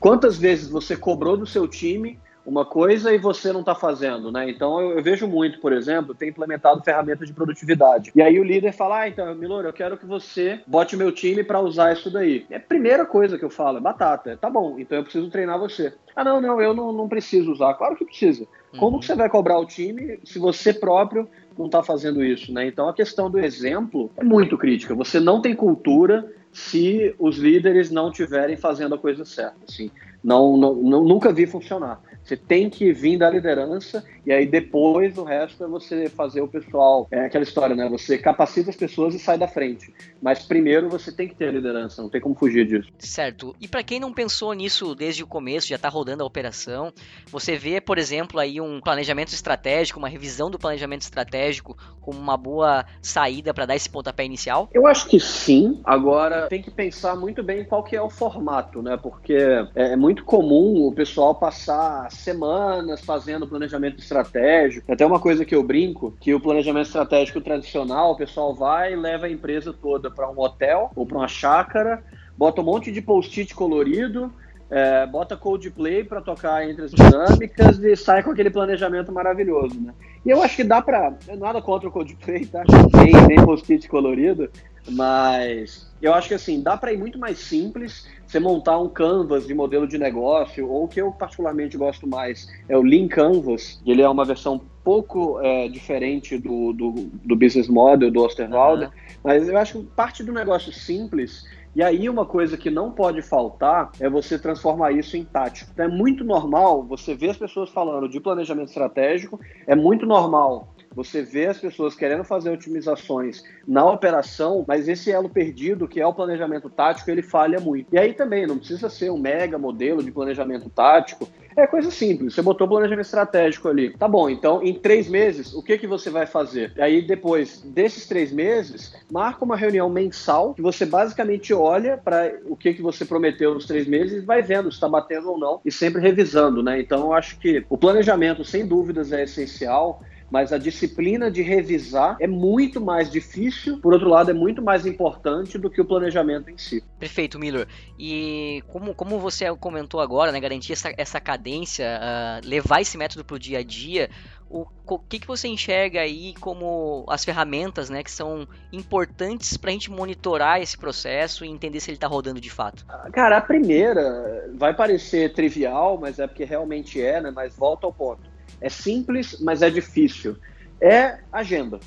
quantas 0.00 0.36
vezes 0.36 0.68
você 0.68 0.96
cobrou 0.96 1.36
do 1.36 1.46
seu 1.46 1.68
time 1.68 2.18
uma 2.46 2.64
coisa 2.64 3.14
e 3.14 3.18
você 3.18 3.52
não 3.52 3.60
está 3.60 3.74
fazendo, 3.74 4.30
né? 4.30 4.48
Então 4.48 4.80
eu, 4.80 4.98
eu, 4.98 5.02
vejo 5.02 5.26
muito, 5.26 5.58
por 5.60 5.72
exemplo, 5.72 6.14
ter 6.14 6.28
implementado 6.28 6.82
ferramentas 6.82 7.26
de 7.26 7.34
produtividade. 7.34 8.12
E 8.14 8.22
aí 8.22 8.38
o 8.38 8.44
líder 8.44 8.72
fala: 8.72 9.00
ah, 9.00 9.08
então, 9.08 9.34
Milor, 9.34 9.64
eu 9.64 9.72
quero 9.72 9.96
que 9.96 10.06
você 10.06 10.60
bote 10.66 10.96
meu 10.96 11.10
time 11.12 11.42
para 11.42 11.60
usar 11.60 11.92
isso 11.92 12.10
daí. 12.10 12.46
É 12.50 12.56
a 12.56 12.60
primeira 12.60 13.06
coisa 13.06 13.38
que 13.38 13.44
eu 13.44 13.50
falo, 13.50 13.78
é 13.78 13.80
batata. 13.80 14.36
Tá 14.36 14.50
bom, 14.50 14.76
então 14.78 14.98
eu 14.98 15.04
preciso 15.04 15.30
treinar 15.30 15.58
você. 15.58 15.94
Ah, 16.14 16.24
não, 16.24 16.40
não, 16.40 16.60
eu 16.60 16.74
não, 16.74 16.92
não 16.92 17.08
preciso 17.08 17.50
usar. 17.50 17.74
Claro 17.74 17.96
que 17.96 18.04
precisa. 18.04 18.46
Como 18.78 18.94
uhum. 18.94 19.00
que 19.00 19.06
você 19.06 19.14
vai 19.14 19.28
cobrar 19.28 19.58
o 19.58 19.66
time 19.66 20.18
se 20.24 20.38
você 20.38 20.72
próprio 20.72 21.28
não 21.56 21.66
está 21.66 21.82
fazendo 21.82 22.24
isso, 22.24 22.52
né? 22.52 22.66
Então 22.66 22.88
a 22.88 22.94
questão 22.94 23.30
do 23.30 23.38
exemplo 23.38 24.10
é 24.16 24.24
muito 24.24 24.58
crítica. 24.58 24.94
Você 24.94 25.20
não 25.20 25.40
tem 25.40 25.54
cultura 25.54 26.30
se 26.52 27.14
os 27.18 27.36
líderes 27.36 27.90
não 27.90 28.10
estiverem 28.10 28.56
fazendo 28.56 28.94
a 28.94 28.98
coisa 28.98 29.24
certa. 29.24 29.56
Assim, 29.68 29.90
não, 30.22 30.56
não, 30.56 30.74
não, 30.74 31.04
nunca 31.04 31.32
vi 31.32 31.46
funcionar. 31.46 32.00
Você 32.24 32.36
tem 32.36 32.70
que 32.70 32.90
vir 32.92 33.18
da 33.18 33.28
liderança 33.28 34.02
e 34.24 34.32
aí 34.32 34.46
depois 34.46 35.18
o 35.18 35.24
resto 35.24 35.62
é 35.62 35.68
você 35.68 36.08
fazer 36.08 36.40
o 36.40 36.48
pessoal. 36.48 37.06
É 37.10 37.26
aquela 37.26 37.44
história, 37.44 37.76
né? 37.76 37.86
Você 37.90 38.16
capacita 38.16 38.70
as 38.70 38.76
pessoas 38.76 39.14
e 39.14 39.18
sai 39.18 39.36
da 39.36 39.46
frente. 39.46 39.92
Mas 40.22 40.42
primeiro 40.42 40.88
você 40.88 41.12
tem 41.12 41.28
que 41.28 41.34
ter 41.34 41.48
a 41.48 41.52
liderança, 41.52 42.00
não 42.00 42.08
tem 42.08 42.20
como 42.20 42.34
fugir 42.34 42.66
disso. 42.66 42.88
Certo. 42.98 43.54
E 43.60 43.68
para 43.68 43.82
quem 43.82 44.00
não 44.00 44.12
pensou 44.12 44.54
nisso 44.54 44.94
desde 44.94 45.22
o 45.22 45.26
começo, 45.26 45.68
já 45.68 45.76
está 45.76 45.90
rodando 45.90 46.22
a 46.22 46.26
operação, 46.26 46.92
você 47.30 47.56
vê, 47.56 47.78
por 47.80 47.98
exemplo, 47.98 48.40
aí 48.40 48.58
um 48.58 48.80
planejamento 48.80 49.34
estratégico, 49.34 49.98
uma 49.98 50.08
revisão 50.08 50.50
do 50.50 50.58
planejamento 50.58 51.02
estratégico 51.02 51.76
como 52.00 52.18
uma 52.18 52.36
boa 52.36 52.86
saída 53.02 53.52
para 53.52 53.66
dar 53.66 53.76
esse 53.76 53.90
pontapé 53.90 54.24
inicial? 54.24 54.68
Eu 54.72 54.86
acho 54.86 55.08
que 55.08 55.20
sim. 55.20 55.80
Agora 55.84 56.46
tem 56.48 56.62
que 56.62 56.70
pensar 56.70 57.16
muito 57.16 57.42
bem 57.42 57.64
qual 57.64 57.82
que 57.82 57.94
é 57.94 58.00
o 58.00 58.08
formato, 58.08 58.80
né? 58.80 58.96
Porque 58.96 59.36
é 59.74 59.94
muito 59.96 60.24
comum 60.24 60.86
o 60.86 60.92
pessoal 60.92 61.34
passar 61.34 62.13
semanas 62.16 63.00
fazendo 63.00 63.46
planejamento 63.46 63.98
estratégico. 63.98 64.92
Até 64.92 65.04
uma 65.04 65.20
coisa 65.20 65.44
que 65.44 65.54
eu 65.54 65.62
brinco, 65.62 66.14
que 66.20 66.34
o 66.34 66.40
planejamento 66.40 66.86
estratégico 66.86 67.40
tradicional, 67.40 68.12
o 68.12 68.16
pessoal 68.16 68.54
vai 68.54 68.92
e 68.92 68.96
leva 68.96 69.26
a 69.26 69.30
empresa 69.30 69.72
toda 69.72 70.10
para 70.10 70.30
um 70.30 70.38
hotel 70.38 70.90
ou 70.94 71.06
para 71.06 71.18
uma 71.18 71.28
chácara, 71.28 72.02
bota 72.36 72.60
um 72.60 72.64
monte 72.64 72.90
de 72.90 73.00
post-it 73.00 73.54
colorido, 73.54 74.32
é, 74.70 75.06
bota 75.06 75.36
Coldplay 75.36 76.04
para 76.04 76.20
tocar 76.20 76.68
entre 76.68 76.84
as 76.84 76.90
dinâmicas 76.90 77.78
e 77.78 77.96
sai 77.96 78.22
com 78.22 78.30
aquele 78.30 78.50
planejamento 78.50 79.12
maravilhoso, 79.12 79.80
né? 79.80 79.92
E 80.24 80.30
eu 80.30 80.42
acho 80.42 80.56
que 80.56 80.64
dá 80.64 80.80
para 80.80 81.14
nada 81.38 81.60
contra 81.60 81.88
o 81.88 81.92
Coldplay, 81.92 82.46
tá? 82.46 82.64
Nem, 82.94 83.12
nem 83.26 83.44
post-it 83.44 83.88
colorido, 83.88 84.48
mas 84.90 85.90
eu 86.00 86.12
acho 86.12 86.28
que 86.28 86.34
assim, 86.34 86.62
dá 86.62 86.76
para 86.76 86.92
ir 86.92 86.98
muito 86.98 87.18
mais 87.18 87.38
simples, 87.38 88.06
você 88.26 88.40
montar 88.40 88.78
um 88.78 88.88
canvas 88.88 89.46
de 89.46 89.54
modelo 89.54 89.86
de 89.86 89.98
negócio, 89.98 90.68
ou 90.68 90.84
o 90.84 90.88
que 90.88 91.00
eu 91.00 91.12
particularmente 91.12 91.76
gosto 91.76 92.06
mais 92.06 92.48
é 92.68 92.76
o 92.76 92.82
Lean 92.82 93.08
Canvas, 93.08 93.80
ele 93.86 94.02
é 94.02 94.08
uma 94.08 94.24
versão 94.24 94.60
pouco 94.82 95.40
é, 95.40 95.68
diferente 95.68 96.36
do, 96.36 96.72
do, 96.72 96.92
do, 97.24 97.36
business 97.36 97.68
model 97.68 98.10
do 98.10 98.22
Osterwalder, 98.22 98.88
uhum. 98.88 98.94
mas 99.22 99.48
eu 99.48 99.56
acho 99.56 99.78
que 99.78 99.86
parte 99.86 100.22
do 100.22 100.32
negócio 100.32 100.72
simples 100.72 101.44
e 101.74 101.82
aí 101.82 102.08
uma 102.08 102.24
coisa 102.24 102.56
que 102.56 102.70
não 102.70 102.92
pode 102.92 103.20
faltar 103.22 103.90
é 103.98 104.08
você 104.08 104.38
transformar 104.38 104.92
isso 104.92 105.16
em 105.16 105.24
tático. 105.24 105.70
Então, 105.72 105.86
é 105.86 105.88
muito 105.88 106.24
normal 106.24 106.84
você 106.84 107.14
ver 107.14 107.30
as 107.30 107.36
pessoas 107.36 107.70
falando 107.70 108.08
de 108.08 108.20
planejamento 108.20 108.68
estratégico, 108.68 109.40
é 109.66 109.74
muito 109.74 110.06
normal 110.06 110.73
você 110.94 111.22
vê 111.22 111.46
as 111.46 111.58
pessoas 111.58 111.94
querendo 111.94 112.24
fazer 112.24 112.50
otimizações 112.50 113.42
na 113.66 113.84
operação, 113.84 114.64
mas 114.66 114.88
esse 114.88 115.10
elo 115.10 115.28
perdido, 115.28 115.88
que 115.88 116.00
é 116.00 116.06
o 116.06 116.14
planejamento 116.14 116.70
tático, 116.70 117.10
ele 117.10 117.22
falha 117.22 117.60
muito. 117.60 117.94
E 117.94 117.98
aí 117.98 118.12
também, 118.12 118.46
não 118.46 118.58
precisa 118.58 118.88
ser 118.88 119.10
um 119.10 119.18
mega 119.18 119.58
modelo 119.58 120.02
de 120.02 120.10
planejamento 120.10 120.68
tático, 120.70 121.28
é 121.56 121.66
coisa 121.66 121.90
simples. 121.90 122.34
Você 122.34 122.42
botou 122.42 122.66
planejamento 122.66 123.04
estratégico 123.04 123.68
ali. 123.68 123.96
Tá 123.96 124.08
bom, 124.08 124.28
então 124.28 124.62
em 124.62 124.74
três 124.74 125.08
meses, 125.08 125.54
o 125.54 125.62
que, 125.62 125.78
que 125.78 125.86
você 125.86 126.10
vai 126.10 126.26
fazer? 126.26 126.72
E 126.76 126.82
aí 126.82 127.02
depois 127.02 127.60
desses 127.62 128.06
três 128.06 128.32
meses, 128.32 128.94
marca 129.10 129.44
uma 129.44 129.56
reunião 129.56 129.88
mensal 129.88 130.54
que 130.54 130.62
você 130.62 130.84
basicamente 130.84 131.54
olha 131.54 131.96
para 131.96 132.32
o 132.46 132.56
que, 132.56 132.74
que 132.74 132.82
você 132.82 133.04
prometeu 133.04 133.54
nos 133.54 133.66
três 133.66 133.86
meses 133.86 134.22
e 134.22 134.26
vai 134.26 134.42
vendo 134.42 134.70
se 134.70 134.76
está 134.76 134.88
batendo 134.88 135.30
ou 135.30 135.38
não 135.38 135.60
e 135.64 135.70
sempre 135.70 136.00
revisando, 136.00 136.62
né? 136.62 136.80
Então 136.80 137.00
eu 137.02 137.12
acho 137.12 137.38
que 137.38 137.64
o 137.68 137.78
planejamento, 137.78 138.44
sem 138.44 138.66
dúvidas, 138.66 139.12
é 139.12 139.22
essencial 139.22 140.02
mas 140.30 140.52
a 140.52 140.58
disciplina 140.58 141.30
de 141.30 141.42
revisar 141.42 142.16
é 142.20 142.26
muito 142.26 142.80
mais 142.80 143.10
difícil, 143.10 143.78
por 143.78 143.92
outro 143.92 144.08
lado, 144.08 144.30
é 144.30 144.34
muito 144.34 144.62
mais 144.62 144.86
importante 144.86 145.58
do 145.58 145.70
que 145.70 145.80
o 145.80 145.84
planejamento 145.84 146.50
em 146.50 146.58
si. 146.58 146.82
Perfeito, 146.98 147.38
Miller. 147.38 147.68
E 147.98 148.62
como, 148.68 148.94
como 148.94 149.18
você 149.18 149.54
comentou 149.56 150.00
agora, 150.00 150.32
né, 150.32 150.40
garantir 150.40 150.72
essa, 150.72 150.92
essa 150.96 151.20
cadência, 151.20 151.86
uh, 151.86 152.48
levar 152.48 152.80
esse 152.80 152.96
método 152.96 153.24
para 153.24 153.36
o 153.36 153.38
dia 153.38 153.58
a 153.58 153.62
dia, 153.62 154.10
o, 154.48 154.66
o 154.86 154.98
que, 154.98 155.18
que 155.18 155.26
você 155.26 155.48
enxerga 155.48 156.00
aí 156.00 156.34
como 156.40 157.04
as 157.08 157.24
ferramentas 157.24 157.90
né, 157.90 158.02
que 158.02 158.10
são 158.10 158.46
importantes 158.72 159.56
para 159.56 159.70
a 159.70 159.72
gente 159.72 159.90
monitorar 159.90 160.60
esse 160.60 160.76
processo 160.76 161.44
e 161.44 161.48
entender 161.48 161.80
se 161.80 161.90
ele 161.90 161.96
está 161.96 162.06
rodando 162.06 162.40
de 162.40 162.50
fato? 162.50 162.84
Cara, 163.12 163.38
a 163.38 163.40
primeira 163.40 164.50
vai 164.54 164.74
parecer 164.74 165.32
trivial, 165.32 165.98
mas 165.98 166.18
é 166.18 166.26
porque 166.26 166.44
realmente 166.44 167.00
é, 167.00 167.20
né? 167.20 167.30
Mas 167.30 167.56
volta 167.56 167.86
ao 167.86 167.92
ponto 167.92 168.33
é 168.64 168.70
simples, 168.70 169.38
mas 169.40 169.60
é 169.60 169.68
difícil. 169.68 170.36
É 170.80 171.18
agenda. 171.30 171.78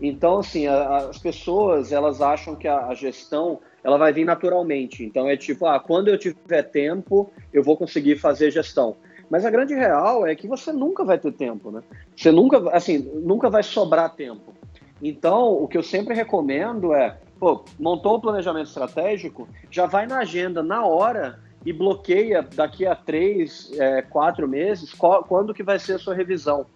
Então, 0.00 0.38
assim, 0.38 0.68
a, 0.68 0.98
as 0.98 1.18
pessoas, 1.18 1.90
elas 1.90 2.22
acham 2.22 2.54
que 2.54 2.68
a, 2.68 2.86
a, 2.86 2.94
gestão, 2.94 3.58
ela 3.82 3.98
vai 3.98 4.12
vir 4.12 4.24
naturalmente. 4.24 5.04
Então, 5.04 5.28
é 5.28 5.36
tipo, 5.36 5.66
ah, 5.66 5.80
quando 5.80 6.06
eu 6.06 6.16
tiver 6.16 6.62
tempo, 6.62 7.30
eu 7.52 7.64
vou 7.64 7.76
conseguir 7.76 8.16
fazer 8.16 8.52
gestão. 8.52 8.96
Mas 9.28 9.44
a 9.44 9.50
grande 9.50 9.74
real 9.74 10.24
é 10.24 10.34
que 10.36 10.46
você 10.46 10.72
nunca 10.72 11.04
vai 11.04 11.18
ter 11.18 11.32
tempo, 11.32 11.72
né? 11.72 11.82
Você 12.16 12.30
nunca, 12.30 12.70
assim, 12.70 12.98
nunca 12.98 13.50
vai 13.50 13.64
sobrar 13.64 14.14
tempo. 14.14 14.54
Então, 15.02 15.52
o 15.52 15.66
que 15.66 15.76
eu 15.76 15.82
sempre 15.82 16.14
recomendo 16.14 16.94
é, 16.94 17.18
pô, 17.40 17.64
montou 17.78 18.16
o 18.16 18.20
planejamento 18.20 18.68
estratégico, 18.68 19.48
já 19.68 19.86
vai 19.86 20.06
na 20.06 20.18
agenda 20.18 20.62
na 20.62 20.86
hora 20.86 21.40
e 21.64 21.72
bloqueia 21.72 22.42
daqui 22.42 22.86
a 22.86 22.94
três, 22.94 23.70
é, 23.78 24.02
quatro 24.02 24.48
meses 24.48 24.92
qual, 24.94 25.22
quando 25.24 25.54
que 25.54 25.62
vai 25.62 25.78
ser 25.78 25.94
a 25.94 25.98
sua 25.98 26.14
revisão. 26.14 26.66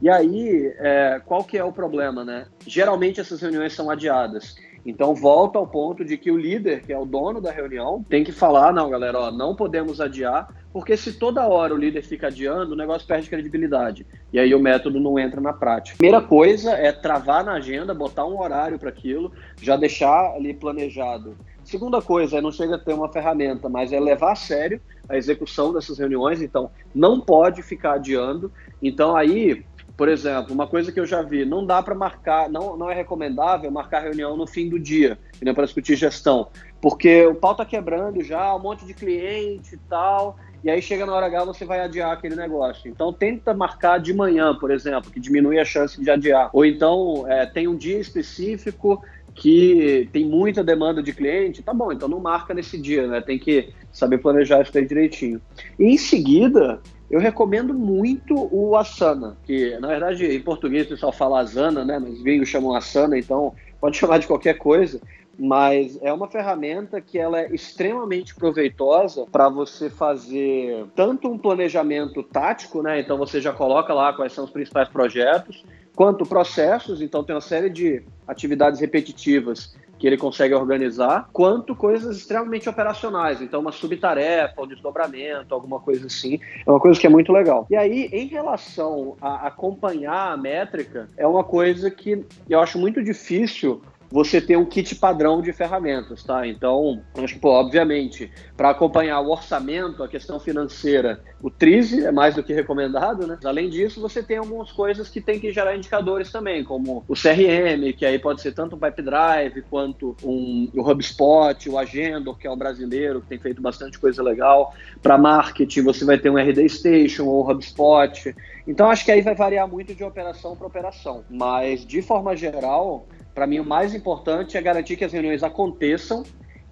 E 0.00 0.10
aí, 0.10 0.74
é, 0.78 1.20
qual 1.24 1.44
que 1.44 1.56
é 1.56 1.64
o 1.64 1.72
problema, 1.72 2.24
né? 2.24 2.46
Geralmente 2.66 3.20
essas 3.20 3.40
reuniões 3.40 3.72
são 3.72 3.88
adiadas. 3.88 4.56
Então 4.84 5.14
volta 5.14 5.58
ao 5.58 5.66
ponto 5.66 6.04
de 6.04 6.16
que 6.16 6.30
o 6.30 6.36
líder, 6.36 6.82
que 6.82 6.92
é 6.92 6.98
o 6.98 7.04
dono 7.04 7.40
da 7.40 7.52
reunião, 7.52 8.04
tem 8.08 8.24
que 8.24 8.32
falar, 8.32 8.72
não, 8.72 8.90
galera, 8.90 9.18
ó, 9.18 9.30
não 9.30 9.54
podemos 9.54 10.00
adiar, 10.00 10.48
porque 10.72 10.96
se 10.96 11.12
toda 11.12 11.46
hora 11.46 11.72
o 11.72 11.76
líder 11.76 12.02
fica 12.02 12.26
adiando, 12.26 12.72
o 12.72 12.76
negócio 12.76 13.06
perde 13.06 13.28
credibilidade. 13.28 14.04
E 14.32 14.40
aí 14.40 14.52
o 14.52 14.58
método 14.58 14.98
não 14.98 15.18
entra 15.18 15.40
na 15.40 15.52
prática. 15.52 15.96
Primeira 15.98 16.20
coisa 16.20 16.72
é 16.72 16.90
travar 16.90 17.44
na 17.44 17.52
agenda, 17.52 17.94
botar 17.94 18.26
um 18.26 18.40
horário 18.40 18.78
para 18.78 18.88
aquilo, 18.88 19.30
já 19.60 19.76
deixar 19.76 20.32
ali 20.34 20.52
planejado 20.52 21.36
Segunda 21.72 22.02
coisa, 22.02 22.38
não 22.42 22.52
chega 22.52 22.74
a 22.74 22.78
ter 22.78 22.92
uma 22.92 23.08
ferramenta, 23.08 23.66
mas 23.66 23.94
é 23.94 23.98
levar 23.98 24.32
a 24.32 24.36
sério 24.36 24.78
a 25.08 25.16
execução 25.16 25.72
dessas 25.72 25.98
reuniões, 25.98 26.42
então 26.42 26.70
não 26.94 27.18
pode 27.18 27.62
ficar 27.62 27.94
adiando. 27.94 28.52
Então 28.82 29.16
aí, 29.16 29.64
por 29.96 30.06
exemplo, 30.06 30.52
uma 30.52 30.66
coisa 30.66 30.92
que 30.92 31.00
eu 31.00 31.06
já 31.06 31.22
vi, 31.22 31.46
não 31.46 31.64
dá 31.64 31.82
para 31.82 31.94
marcar, 31.94 32.50
não, 32.50 32.76
não 32.76 32.90
é 32.90 32.94
recomendável 32.94 33.70
marcar 33.70 34.00
reunião 34.00 34.36
no 34.36 34.46
fim 34.46 34.68
do 34.68 34.78
dia, 34.78 35.18
né, 35.40 35.54
para 35.54 35.64
discutir 35.64 35.96
gestão, 35.96 36.48
porque 36.78 37.24
o 37.24 37.34
pau 37.34 37.54
tá 37.54 37.64
quebrando 37.64 38.22
já, 38.22 38.54
um 38.54 38.60
monte 38.60 38.84
de 38.84 38.92
cliente 38.92 39.74
e 39.74 39.78
tal, 39.88 40.36
e 40.62 40.68
aí 40.68 40.82
chega 40.82 41.06
na 41.06 41.14
hora 41.14 41.24
H 41.24 41.44
você 41.46 41.64
vai 41.64 41.80
adiar 41.80 42.12
aquele 42.12 42.36
negócio. 42.36 42.90
Então 42.90 43.14
tenta 43.14 43.54
marcar 43.54 43.98
de 43.98 44.12
manhã, 44.12 44.54
por 44.54 44.70
exemplo, 44.70 45.10
que 45.10 45.18
diminui 45.18 45.58
a 45.58 45.64
chance 45.64 45.98
de 45.98 46.10
adiar. 46.10 46.50
Ou 46.52 46.66
então 46.66 47.24
é, 47.26 47.46
tem 47.46 47.66
um 47.66 47.74
dia 47.74 47.98
específico 47.98 49.02
que 49.34 50.08
tem 50.12 50.26
muita 50.26 50.62
demanda 50.62 51.02
de 51.02 51.12
cliente, 51.12 51.62
tá 51.62 51.72
bom, 51.72 51.92
então 51.92 52.08
não 52.08 52.20
marca 52.20 52.52
nesse 52.52 52.78
dia, 52.78 53.06
né? 53.06 53.20
Tem 53.20 53.38
que 53.38 53.70
saber 53.90 54.18
planejar 54.18 54.62
isso 54.62 54.76
aí 54.76 54.86
direitinho. 54.86 55.40
E 55.78 55.84
em 55.84 55.96
seguida, 55.96 56.80
eu 57.10 57.20
recomendo 57.20 57.74
muito 57.74 58.48
o 58.50 58.76
Asana, 58.76 59.36
que 59.44 59.76
na 59.78 59.88
verdade 59.88 60.26
em 60.26 60.40
português 60.40 60.86
o 60.86 60.90
pessoal 60.90 61.12
fala 61.12 61.40
Asana, 61.40 61.84
né? 61.84 61.98
Mas 61.98 62.22
gringos 62.22 62.48
chamam 62.48 62.74
Asana, 62.74 63.18
então 63.18 63.54
pode 63.80 63.96
chamar 63.98 64.18
de 64.18 64.26
qualquer 64.26 64.58
coisa. 64.58 65.00
Mas 65.38 65.98
é 66.02 66.12
uma 66.12 66.28
ferramenta 66.28 67.00
que 67.00 67.18
ela 67.18 67.40
é 67.40 67.54
extremamente 67.54 68.34
proveitosa 68.34 69.26
para 69.32 69.48
você 69.48 69.88
fazer 69.88 70.84
tanto 70.94 71.26
um 71.26 71.38
planejamento 71.38 72.22
tático, 72.22 72.82
né? 72.82 73.00
Então 73.00 73.16
você 73.16 73.40
já 73.40 73.52
coloca 73.52 73.94
lá 73.94 74.12
quais 74.12 74.32
são 74.32 74.44
os 74.44 74.50
principais 74.50 74.88
projetos, 74.88 75.64
quanto 75.96 76.26
processos, 76.26 77.00
então 77.00 77.24
tem 77.24 77.34
uma 77.34 77.40
série 77.40 77.70
de 77.70 78.02
atividades 78.26 78.80
repetitivas 78.80 79.74
que 79.98 80.06
ele 80.08 80.16
consegue 80.16 80.52
organizar, 80.52 81.28
quanto 81.32 81.76
coisas 81.76 82.16
extremamente 82.16 82.68
operacionais. 82.68 83.40
Então, 83.40 83.60
uma 83.60 83.70
subtarefa, 83.70 84.60
um 84.60 84.66
desdobramento, 84.66 85.54
alguma 85.54 85.78
coisa 85.78 86.08
assim. 86.08 86.40
É 86.66 86.68
uma 86.68 86.80
coisa 86.80 86.98
que 87.00 87.06
é 87.06 87.10
muito 87.10 87.32
legal. 87.32 87.68
E 87.70 87.76
aí, 87.76 88.08
em 88.12 88.26
relação 88.26 89.16
a 89.20 89.46
acompanhar 89.46 90.32
a 90.32 90.36
métrica, 90.36 91.08
é 91.16 91.24
uma 91.24 91.44
coisa 91.44 91.88
que 91.88 92.24
eu 92.50 92.58
acho 92.58 92.78
muito 92.80 93.00
difícil 93.00 93.80
você 94.12 94.40
ter 94.40 94.58
um 94.58 94.64
kit 94.66 94.94
padrão 94.94 95.40
de 95.40 95.52
ferramentas, 95.52 96.22
tá? 96.22 96.46
Então, 96.46 97.02
acho 97.16 97.34
que, 97.34 97.40
pô, 97.40 97.48
obviamente, 97.48 98.30
para 98.54 98.68
acompanhar 98.70 99.20
o 99.20 99.30
orçamento, 99.30 100.02
a 100.02 100.08
questão 100.08 100.38
financeira, 100.38 101.22
o 101.40 101.50
TRISE 101.50 102.04
é 102.04 102.12
mais 102.12 102.34
do 102.34 102.42
que 102.42 102.52
recomendado, 102.52 103.26
né? 103.26 103.38
Além 103.42 103.70
disso, 103.70 104.00
você 104.00 104.22
tem 104.22 104.36
algumas 104.36 104.70
coisas 104.70 105.08
que 105.08 105.20
tem 105.20 105.40
que 105.40 105.50
gerar 105.50 105.74
indicadores 105.74 106.30
também, 106.30 106.62
como 106.62 107.04
o 107.08 107.14
CRM, 107.14 107.90
que 107.96 108.04
aí 108.04 108.18
pode 108.18 108.42
ser 108.42 108.52
tanto 108.52 108.76
o 108.76 108.78
Pipedrive 108.78 109.62
quanto 109.70 110.14
um, 110.22 110.68
o 110.74 110.82
HubSpot, 110.82 111.70
o 111.70 111.78
Agenda, 111.78 112.34
que 112.34 112.46
é 112.46 112.50
o 112.50 112.56
brasileiro, 112.56 113.22
que 113.22 113.28
tem 113.28 113.38
feito 113.38 113.62
bastante 113.62 113.98
coisa 113.98 114.22
legal. 114.22 114.74
Para 115.02 115.16
marketing, 115.16 115.82
você 115.82 116.04
vai 116.04 116.18
ter 116.18 116.28
um 116.28 116.36
RD 116.36 116.68
Station 116.68 117.24
ou 117.24 117.50
HubSpot. 117.50 118.34
Então, 118.66 118.88
acho 118.88 119.04
que 119.04 119.10
aí 119.10 119.20
vai 119.20 119.34
variar 119.34 119.68
muito 119.68 119.94
de 119.94 120.04
operação 120.04 120.56
para 120.56 120.66
operação. 120.66 121.24
Mas, 121.28 121.84
de 121.84 122.00
forma 122.00 122.36
geral, 122.36 123.06
para 123.34 123.46
mim, 123.46 123.58
o 123.58 123.64
mais 123.64 123.94
importante 123.94 124.56
é 124.56 124.62
garantir 124.62 124.96
que 124.96 125.04
as 125.04 125.12
reuniões 125.12 125.42
aconteçam 125.42 126.22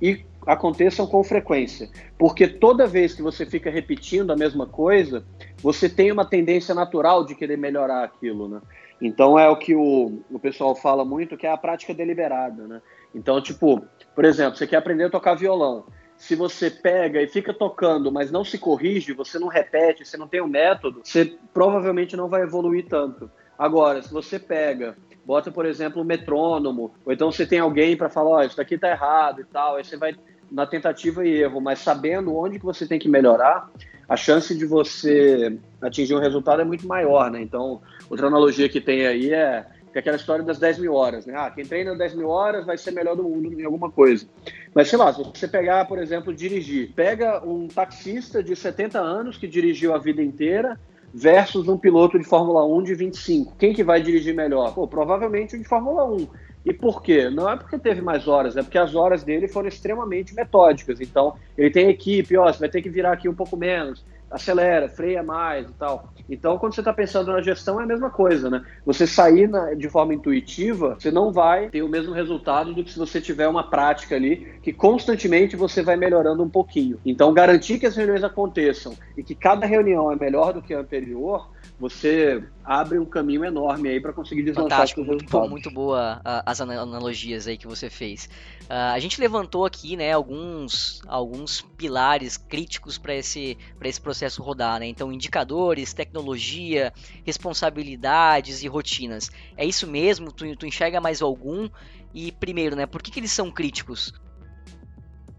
e 0.01 0.25
aconteçam 0.47 1.07
com 1.07 1.23
frequência. 1.23 1.89
Porque 2.19 2.47
toda 2.47 2.87
vez 2.87 3.15
que 3.15 3.23
você 3.23 3.45
fica 3.45 3.71
repetindo 3.71 4.31
a 4.31 4.37
mesma 4.37 4.67
coisa, 4.67 5.25
você 5.63 5.89
tem 5.89 6.11
uma 6.11 6.25
tendência 6.25 6.75
natural 6.75 7.25
de 7.25 7.35
querer 7.35 7.59
melhorar 7.59 8.05
aquilo, 8.05 8.49
né? 8.49 8.61
Então 9.01 9.39
é 9.39 9.49
o 9.49 9.57
que 9.57 9.75
o, 9.75 10.21
o 10.31 10.39
pessoal 10.39 10.75
fala 10.75 11.05
muito, 11.05 11.37
que 11.37 11.47
é 11.47 11.51
a 11.51 11.57
prática 11.57 11.95
deliberada, 11.95 12.67
né? 12.67 12.83
Então, 13.15 13.41
tipo, 13.43 13.83
por 14.15 14.25
exemplo, 14.25 14.57
você 14.57 14.67
quer 14.67 14.77
aprender 14.77 15.05
a 15.05 15.11
tocar 15.11 15.35
violão. 15.35 15.85
Se 16.21 16.37
você 16.37 16.71
pega 16.71 17.21
e 17.21 17.27
fica 17.27 17.53
tocando, 17.53 18.13
mas 18.13 18.31
não 18.31 18.45
se 18.45 18.59
corrige, 18.59 19.13
você 19.13 19.39
não 19.39 19.49
repete, 19.49 20.05
você 20.05 20.17
não 20.17 20.29
tem 20.29 20.41
um 20.41 20.47
método, 20.47 21.01
você 21.03 21.35
provavelmente 21.53 22.17
não 22.17 22.29
vai 22.29 22.43
evoluir 22.43 22.87
tanto. 22.87 23.31
Agora, 23.59 24.03
se 24.03 24.13
você 24.13 24.39
pega 24.39 24.97
bota, 25.25 25.51
por 25.51 25.67
exemplo, 25.67 26.03
um 26.03 26.05
metrônomo, 26.05 26.93
ou 27.05 27.13
então 27.13 27.31
você 27.31 27.47
tem 27.47 27.59
alguém 27.59 27.97
para 27.97 28.09
falar, 28.09 28.31
ó, 28.31 28.39
oh, 28.39 28.43
isso 28.43 28.57
daqui 28.57 28.77
tá 28.79 28.91
errado 28.91 29.41
e 29.41 29.45
tal, 29.45 29.77
aí 29.77 29.85
você 29.85 29.97
vai 29.97 30.17
na 30.51 30.67
tentativa 30.67 31.25
e 31.25 31.43
erro, 31.43 31.61
mas 31.61 31.79
sabendo 31.79 32.35
onde 32.35 32.59
que 32.59 32.65
você 32.65 32.87
tem 32.87 32.99
que 32.99 33.09
melhorar, 33.09 33.71
a 34.09 34.17
chance 34.17 34.57
de 34.57 34.67
você 34.67 35.57
atingir 35.81 36.17
um 36.17 36.21
resultado 36.21 36.63
é 36.63 36.65
muito 36.65 36.85
maior, 36.87 37.31
né? 37.31 37.41
Então, 37.41 37.81
outra 38.11 38.27
analogia 38.27 38.69
que 38.69 38.81
tem 38.81 39.07
aí 39.07 39.33
é, 39.33 39.65
é 39.95 39.99
aquela 39.99 40.17
história 40.17 40.45
das 40.45 40.59
10 40.59 40.79
mil 40.79 40.95
horas, 40.95 41.27
né? 41.27 41.35
Ah, 41.37 41.51
quem 41.51 41.65
treina 41.65 41.95
10 41.95 42.15
mil 42.15 42.29
horas 42.29 42.65
vai 42.65 42.79
ser 42.79 42.93
melhor 42.93 43.17
do 43.17 43.23
mundo 43.23 43.61
em 43.61 43.65
alguma 43.65 43.91
coisa. 43.91 44.27
Mas, 44.75 44.89
sei 44.89 44.99
lá, 44.99 45.13
se 45.13 45.23
você 45.23 45.49
pegar, 45.49 45.87
por 45.87 45.99
exemplo, 45.99 46.35
dirigir, 46.35 46.93
pega 46.95 47.45
um 47.45 47.67
taxista 47.67 48.43
de 48.43 48.55
70 48.55 48.99
anos 48.99 49.37
que 49.37 49.49
dirigiu 49.49 49.95
a 49.95 49.99
vida 49.99 50.23
inteira, 50.23 50.79
versus 51.13 51.69
um 51.69 51.77
piloto 51.77 52.19
de 52.19 52.25
Fórmula 52.25 52.65
1 52.65 52.83
de 52.85 52.95
25. 52.95 53.57
Quem 53.59 53.73
que 53.73 53.83
vai 53.83 54.01
dirigir 54.01 54.35
melhor? 54.35 54.73
Pô, 54.75 54.87
provavelmente 54.87 55.57
o 55.57 55.59
de 55.59 55.65
Fórmula 55.65 56.05
1. 56.05 56.29
E 56.65 56.73
por 56.73 57.03
quê? 57.03 57.31
Não 57.31 57.49
é 57.49 57.57
porque 57.57 57.79
teve 57.79 58.03
mais 58.03 58.29
horas, 58.29 58.57
é 58.57 58.63
porque 58.63 58.79
as 58.79 58.95
horas 58.95 59.25
dele 59.25 59.49
foram 59.49 59.69
extremamente 59.69 60.35
metódicas. 60.35 61.01
Então, 61.01 61.35
ele 61.57 61.71
tem 61.71 61.89
equipe, 61.89 62.37
ó, 62.37 62.53
você 62.53 62.61
vai 62.61 62.69
ter 62.69 62.83
que 62.83 62.91
virar 62.91 63.13
aqui 63.13 63.29
um 63.29 63.35
pouco 63.35 63.57
menos, 63.57 64.05
acelera, 64.31 64.89
freia 64.89 65.23
mais 65.23 65.69
e 65.69 65.73
tal. 65.73 66.13
Então, 66.29 66.57
quando 66.59 66.75
você 66.75 66.81
está 66.81 66.93
pensando 66.93 67.33
na 67.33 67.43
gestão, 67.43 67.81
é 67.81 67.85
a 67.85 67.87
mesma 67.87 68.11
coisa, 68.11 68.49
né? 68.49 68.65
Você 68.87 69.07
sair 69.07 69.49
na, 69.49 69.75
de 69.75 69.89
forma 69.89 70.15
intuitiva, 70.15 70.97
você 70.99 71.11
não 71.11 71.33
vai 71.33 71.69
ter 71.71 71.83
o 71.83 71.89
mesmo 71.89 72.13
resultado 72.13 72.73
do 72.73 72.85
que 72.85 72.93
se 72.93 72.99
você 72.99 73.21
tiver 73.21 73.49
uma 73.49 73.69
prática 73.69 74.15
ali 74.15 74.59
que 74.63 74.73
constantemente 74.73 75.57
você 75.57 75.83
vai 75.83 75.97
melhorando 75.97 76.43
um 76.43 76.49
pouquinho. 76.49 76.99
Então, 77.05 77.35
garantir 77.35 77.79
que 77.79 77.87
as 77.87 77.97
reuniões 77.97 78.23
aconteçam 78.23 78.95
e 79.17 79.23
que 79.23 79.35
cada 79.35 79.67
reunião 79.67 80.13
é 80.13 80.17
melhor 80.17 80.53
do 80.53 80.63
que 80.63 80.73
a 80.73 80.81
anterior, 80.81 81.49
você 81.79 82.43
abre 82.65 82.99
um 82.99 83.05
caminho 83.05 83.45
enorme 83.45 83.89
aí 83.89 84.01
para 84.01 84.13
conseguir 84.13 84.43
deslanchar 84.43 84.71
Fantástico, 84.71 85.05
muito, 85.05 85.49
muito 85.49 85.71
boa 85.71 86.21
as 86.45 86.61
analogias 86.61 87.47
aí 87.47 87.57
que 87.57 87.67
você 87.67 87.89
fez. 87.89 88.29
Uh, 88.65 88.95
a 88.95 88.99
gente 88.99 89.21
levantou 89.21 89.65
aqui, 89.65 89.97
né, 89.97 90.13
alguns, 90.13 91.03
alguns 91.07 91.61
pilares 91.61 92.37
críticos 92.37 92.99
para 92.99 93.15
esse, 93.15 93.57
esse 93.83 94.01
processo 94.01 94.43
rodar, 94.43 94.79
né? 94.79 94.87
Então, 94.87 95.13
indicadores, 95.13 95.93
tecnologia, 95.93 96.93
responsabilidades 97.25 98.63
e 98.63 98.69
rotinas. 98.69 99.31
É 99.57 99.65
isso 99.65 99.87
mesmo? 99.87 100.31
Tu, 100.31 100.55
tu 100.57 100.67
enxerga 100.67 101.01
mais 101.01 101.23
algum? 101.23 101.69
E 102.15 102.33
primeiro, 102.33 102.77
né, 102.77 102.87
por 102.87 103.03
que, 103.03 103.11
que 103.11 103.21
eles 103.21 103.33
são 103.33 103.51
críticos? 103.51 104.13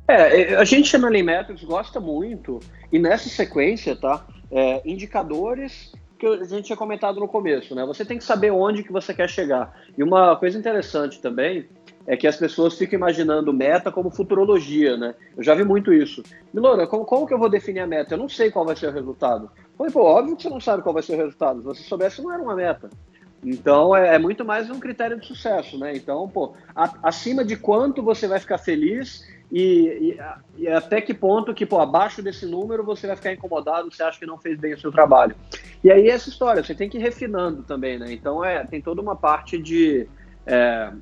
É, 0.08 0.56
a 0.56 0.66
gente 0.66 0.98
na 0.98 1.10
Metrics 1.10 1.64
gosta 1.64 2.00
muito, 2.00 2.60
e 2.92 3.00
nessa 3.00 3.30
sequência, 3.30 3.96
tá? 3.96 4.26
É, 4.52 4.82
indicadores 4.84 5.94
que 6.22 6.28
a 6.28 6.44
gente 6.44 6.66
tinha 6.66 6.78
comentado 6.78 7.20
no 7.20 7.28
começo, 7.28 7.74
né? 7.74 7.84
Você 7.84 8.06
tem 8.06 8.20
que 8.20 8.24
saber 8.24 8.52
onde 8.52 8.84
que 8.84 8.92
você 8.92 9.12
quer 9.12 9.28
chegar. 9.28 9.76
E 9.98 10.04
uma 10.04 10.36
coisa 10.36 10.56
interessante 10.56 11.20
também 11.20 11.68
é 12.06 12.16
que 12.16 12.28
as 12.28 12.38
pessoas 12.38 12.78
ficam 12.78 12.96
imaginando 12.96 13.52
meta 13.52 13.92
como 13.92 14.12
futurologia, 14.12 14.96
né? 14.96 15.16
Eu 15.36 15.42
já 15.42 15.56
vi 15.56 15.64
muito 15.64 15.92
isso. 15.92 16.22
Milora, 16.54 16.86
como, 16.86 17.06
como 17.06 17.26
que 17.26 17.34
eu 17.34 17.40
vou 17.40 17.50
definir 17.50 17.80
a 17.80 17.88
meta? 17.88 18.14
Eu 18.14 18.20
não 18.20 18.30
sei 18.30 18.52
qual 18.52 18.64
vai 18.64 18.76
ser 18.76 18.88
o 18.88 18.92
resultado. 18.92 19.50
Falei, 19.76 19.92
pô, 19.92 20.04
óbvio 20.04 20.36
que 20.36 20.44
você 20.44 20.50
não 20.50 20.60
sabe 20.60 20.84
qual 20.84 20.94
vai 20.94 21.02
ser 21.02 21.16
o 21.16 21.18
resultado. 21.18 21.60
Se 21.60 21.66
você 21.66 21.84
soubesse, 21.84 22.22
não 22.22 22.32
era 22.32 22.44
uma 22.44 22.56
meta. 22.56 22.88
Então, 23.44 23.96
é, 23.96 24.14
é 24.14 24.20
muito 24.20 24.46
mais 24.46 24.70
um 24.70 24.80
critério 24.80 25.20
de 25.20 25.26
sucesso, 25.26 25.76
né? 25.80 25.96
Então, 25.96 26.30
pô, 26.30 26.54
a, 26.76 26.94
acima 27.02 27.44
de 27.44 27.56
quanto 27.56 28.04
você 28.04 28.28
vai 28.28 28.40
ficar 28.40 28.60
feliz 28.60 29.28
e, 29.52 30.16
e, 30.58 30.64
e, 30.64 30.68
até 30.70 31.02
que 31.02 31.14
ponto 31.14 31.54
que, 31.54 31.66
pô, 31.66 31.80
abaixo 31.80 32.22
desse 32.22 32.46
número 32.46 32.86
você 32.86 33.06
vai 33.06 33.18
ficar 33.18 33.34
incomodado, 33.34 33.92
você 33.92 34.02
acha 34.02 34.18
que 34.18 34.26
não 34.26 34.38
fez 34.38 34.58
bem 34.58 34.74
o 34.74 34.80
seu 34.80 34.92
trabalho. 34.92 35.36
E 35.84 35.92
aí 35.92 36.08
essa 36.08 36.30
história, 36.30 36.64
você 36.64 36.74
tem 36.74 36.90
que 36.90 36.98
ir 36.98 37.02
refinando 37.02 37.62
também, 37.62 38.00
né? 38.00 38.14
Então 38.14 38.46
é, 38.46 38.66
tem 38.66 38.82
toda 38.82 39.02
uma 39.02 39.16
parte 39.16 39.62
de 39.62 40.08
é, 40.46 40.94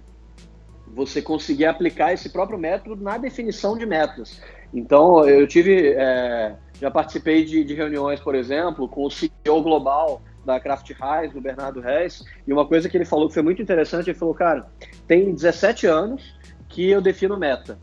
você 0.87 1.21
conseguir 1.21 1.65
aplicar 1.65 2.11
esse 2.11 2.29
próprio 2.29 2.57
método 2.57 3.03
na 3.03 3.19
definição 3.19 3.77
de 3.77 3.85
metas. 3.85 4.41
Então 4.73 5.29
eu 5.29 5.45
tive, 5.47 5.93
é, 5.95 6.55
já 6.81 6.89
participei 6.89 7.45
de, 7.45 7.63
de, 7.63 7.75
reuniões, 7.75 8.19
por 8.19 8.33
exemplo, 8.33 8.89
com 8.89 9.05
o 9.05 9.11
CEO 9.11 9.61
global 9.61 10.23
da 10.43 10.59
Craft 10.59 10.89
Reis, 10.89 11.31
do 11.31 11.39
Bernardo 11.39 11.81
Reis, 11.81 12.25
e 12.47 12.51
uma 12.51 12.65
coisa 12.65 12.89
que 12.89 12.97
ele 12.97 13.05
falou 13.05 13.27
que 13.27 13.35
foi 13.35 13.43
muito 13.43 13.61
interessante, 13.61 14.09
ele 14.09 14.17
falou, 14.17 14.33
cara, 14.33 14.65
tem 15.07 15.31
17 15.31 15.85
anos 15.85 16.35
que 16.67 16.89
eu 16.89 16.99
defino 16.99 17.37
meta 17.37 17.77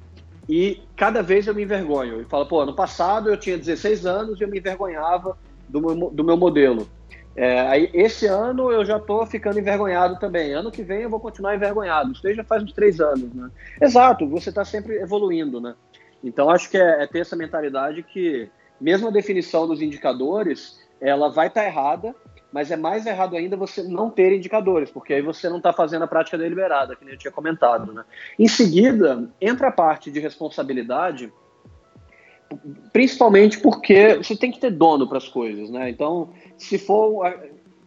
e 0.49 0.81
cada 0.97 1.23
vez 1.23 1.47
eu 1.47 1.55
me 1.55 1.63
envergonho. 1.63 2.17
Ele 2.17 2.25
fala, 2.25 2.47
pô, 2.47 2.65
no 2.65 2.75
passado 2.75 3.29
eu 3.29 3.37
tinha 3.37 3.59
16 3.59 4.07
anos 4.07 4.41
e 4.41 4.45
eu 4.45 4.49
me 4.49 4.59
envergonhava 4.59 5.37
do 5.69 5.81
meu, 5.81 6.11
do 6.11 6.25
meu 6.25 6.37
modelo. 6.37 6.89
É, 7.35 7.61
aí, 7.61 7.91
esse 7.93 8.27
ano 8.27 8.73
eu 8.73 8.83
já 8.85 8.97
estou 8.97 9.27
ficando 9.27 9.59
envergonhado 9.59 10.19
também. 10.19 10.53
Ano 10.53 10.71
que 10.71 10.83
vem 10.83 11.03
eu 11.03 11.11
vou 11.11 11.21
continuar 11.21 11.55
envergonhado. 11.55 12.13
Isso 12.13 12.35
já 12.35 12.45
faz 12.45 12.63
uns 12.63 12.73
três 12.73 12.99
anos, 13.01 13.33
né? 13.35 13.51
Exato, 13.81 14.27
você 14.27 14.49
está 14.49 14.65
sempre 14.65 14.97
evoluindo, 14.97 15.61
né? 15.61 15.75
Então 16.25 16.49
acho 16.49 16.71
que 16.71 16.79
é, 16.79 17.03
é, 17.03 17.07
ter 17.07 17.21
essa 17.21 17.37
mentalidade 17.37 18.03
que, 18.03 18.49
mesmo 18.81 19.09
a 19.09 19.11
definição 19.11 19.67
dos 19.67 19.83
indicadores, 19.83 20.81
ela 20.99 21.29
vai 21.29 21.49
estar 21.49 21.61
tá 21.61 21.67
errada, 21.67 22.15
mas 22.53 22.71
é 22.71 22.77
mais 22.77 23.07
errado 23.07 23.37
ainda 23.37 23.57
você 23.57 23.83
não 23.83 24.11
ter 24.11 24.35
indicadores, 24.35 24.91
porque 24.91 25.15
aí 25.15 25.23
você 25.23 25.49
não 25.49 25.59
está 25.59 25.73
fazendo 25.73 26.03
a 26.03 26.09
prática 26.09 26.39
deliberada, 26.39 26.97
que 26.97 27.05
nem 27.05 27.15
eu 27.15 27.19
tinha 27.19 27.33
comentado. 27.33 27.93
Né? 27.93 28.05
Em 28.39 28.49
seguida, 28.49 29.29
entra 29.41 29.69
a 29.69 29.73
parte 29.73 30.11
de 30.11 30.21
responsabilidade, 30.21 31.33
principalmente 32.93 33.59
porque 33.61 34.17
você 34.17 34.37
tem 34.37 34.51
que 34.51 34.61
ter 34.61 34.71
dono 34.71 35.09
para 35.09 35.19
as 35.19 35.29
coisas. 35.29 35.71
Né? 35.71 35.91
Então, 35.91 36.31
se 36.57 36.79
for 36.79 37.27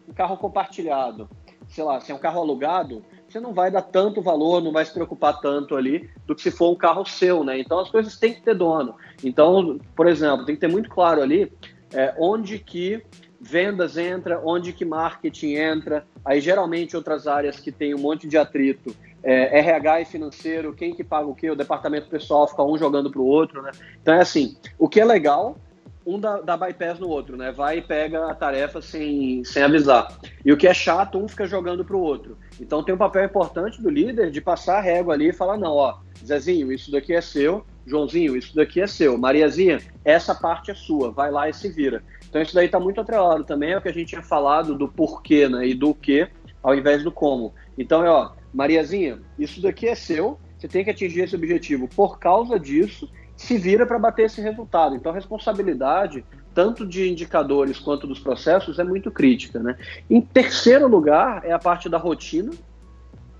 um 0.07 0.13
carro 0.13 0.37
compartilhado, 0.37 1.29
sei 1.69 1.83
lá, 1.83 1.99
se 1.99 2.11
é 2.11 2.15
um 2.15 2.19
carro 2.19 2.41
alugado, 2.41 3.03
você 3.27 3.39
não 3.39 3.53
vai 3.53 3.69
dar 3.69 3.83
tanto 3.83 4.21
valor, 4.21 4.61
não 4.61 4.71
vai 4.71 4.83
se 4.83 4.93
preocupar 4.93 5.39
tanto 5.39 5.75
ali 5.75 6.09
do 6.25 6.35
que 6.35 6.41
se 6.41 6.51
for 6.51 6.71
um 6.71 6.75
carro 6.75 7.05
seu, 7.05 7.43
né? 7.43 7.59
Então 7.59 7.79
as 7.79 7.89
coisas 7.89 8.17
têm 8.17 8.33
que 8.33 8.41
ter 8.41 8.55
dono. 8.55 8.95
Então, 9.23 9.79
por 9.95 10.07
exemplo, 10.07 10.45
tem 10.45 10.55
que 10.55 10.61
ter 10.61 10.67
muito 10.67 10.89
claro 10.89 11.21
ali 11.21 11.51
é, 11.93 12.13
onde 12.17 12.57
que 12.57 13.03
vendas 13.39 13.97
entra, 13.97 14.41
onde 14.43 14.73
que 14.73 14.83
marketing 14.83 15.53
entra, 15.53 16.05
aí 16.25 16.41
geralmente 16.41 16.95
outras 16.95 17.27
áreas 17.27 17.59
que 17.59 17.71
tem 17.71 17.95
um 17.95 17.99
monte 17.99 18.27
de 18.27 18.37
atrito, 18.37 18.95
é, 19.23 19.59
RH 19.59 20.01
e 20.01 20.05
financeiro, 20.05 20.73
quem 20.73 20.93
que 20.93 21.03
paga 21.03 21.27
o 21.27 21.35
quê, 21.35 21.49
o 21.49 21.55
departamento 21.55 22.09
pessoal 22.09 22.47
fica 22.47 22.63
um 22.63 22.77
jogando 22.77 23.09
para 23.11 23.21
o 23.21 23.25
outro, 23.25 23.61
né? 23.61 23.71
Então 24.01 24.13
é 24.13 24.21
assim, 24.21 24.57
o 24.77 24.87
que 24.87 24.99
é 24.99 25.05
legal, 25.05 25.57
um 26.05 26.19
dá, 26.19 26.41
dá 26.41 26.57
bypass 26.57 26.99
no 26.99 27.07
outro, 27.07 27.37
né? 27.37 27.51
Vai 27.51 27.79
e 27.79 27.81
pega 27.81 28.29
a 28.29 28.33
tarefa 28.33 28.81
sem, 28.81 29.43
sem 29.43 29.61
avisar. 29.61 30.17
E 30.43 30.51
o 30.51 30.57
que 30.57 30.67
é 30.67 30.73
chato, 30.73 31.17
um 31.17 31.27
fica 31.27 31.45
jogando 31.45 31.83
para 31.85 31.95
o 31.95 32.01
outro. 32.01 32.37
Então 32.59 32.83
tem 32.83 32.95
um 32.95 32.97
papel 32.97 33.25
importante 33.25 33.81
do 33.81 33.89
líder 33.89 34.31
de 34.31 34.41
passar 34.41 34.77
a 34.77 34.81
régua 34.81 35.13
ali 35.13 35.29
e 35.29 35.33
falar, 35.33 35.57
não, 35.57 35.73
ó, 35.73 35.99
Zezinho, 36.25 36.71
isso 36.71 36.91
daqui 36.91 37.13
é 37.13 37.21
seu, 37.21 37.65
Joãozinho, 37.89 38.35
isso 38.35 38.55
daqui 38.55 38.81
é 38.81 38.87
seu, 38.87 39.17
Mariazinha, 39.17 39.79
essa 40.05 40.35
parte 40.35 40.71
é 40.71 40.75
sua, 40.75 41.11
vai 41.11 41.31
lá 41.31 41.49
e 41.49 41.53
se 41.53 41.69
vira. 41.69 42.03
Então 42.29 42.41
isso 42.41 42.53
daí 42.53 42.67
está 42.67 42.79
muito 42.79 43.01
atrelado 43.01 43.43
também 43.43 43.73
ao 43.73 43.81
que 43.81 43.89
a 43.89 43.93
gente 43.93 44.09
tinha 44.09 44.21
falado 44.21 44.77
do 44.77 44.87
porquê 44.87 45.49
né, 45.49 45.67
e 45.67 45.73
do 45.73 45.93
que 45.93 46.27
ao 46.61 46.75
invés 46.75 47.03
do 47.03 47.11
como. 47.11 47.53
Então 47.77 48.05
é, 48.05 48.09
ó, 48.09 48.31
Mariazinha, 48.53 49.19
isso 49.37 49.61
daqui 49.61 49.87
é 49.87 49.95
seu, 49.95 50.39
você 50.57 50.67
tem 50.67 50.83
que 50.83 50.89
atingir 50.89 51.21
esse 51.21 51.35
objetivo 51.35 51.87
por 51.87 52.19
causa 52.19 52.59
disso, 52.59 53.09
se 53.35 53.57
vira 53.57 53.85
para 53.85 53.97
bater 53.97 54.25
esse 54.25 54.41
resultado. 54.41 54.95
Então 54.95 55.11
a 55.11 55.15
responsabilidade, 55.15 56.25
tanto 56.53 56.85
de 56.85 57.09
indicadores 57.09 57.79
quanto 57.79 58.05
dos 58.05 58.19
processos, 58.19 58.77
é 58.77 58.83
muito 58.83 59.09
crítica. 59.09 59.59
Né? 59.59 59.77
Em 60.09 60.19
terceiro 60.19 60.87
lugar, 60.87 61.45
é 61.45 61.53
a 61.53 61.59
parte 61.59 61.87
da 61.87 61.97
rotina, 61.97 62.51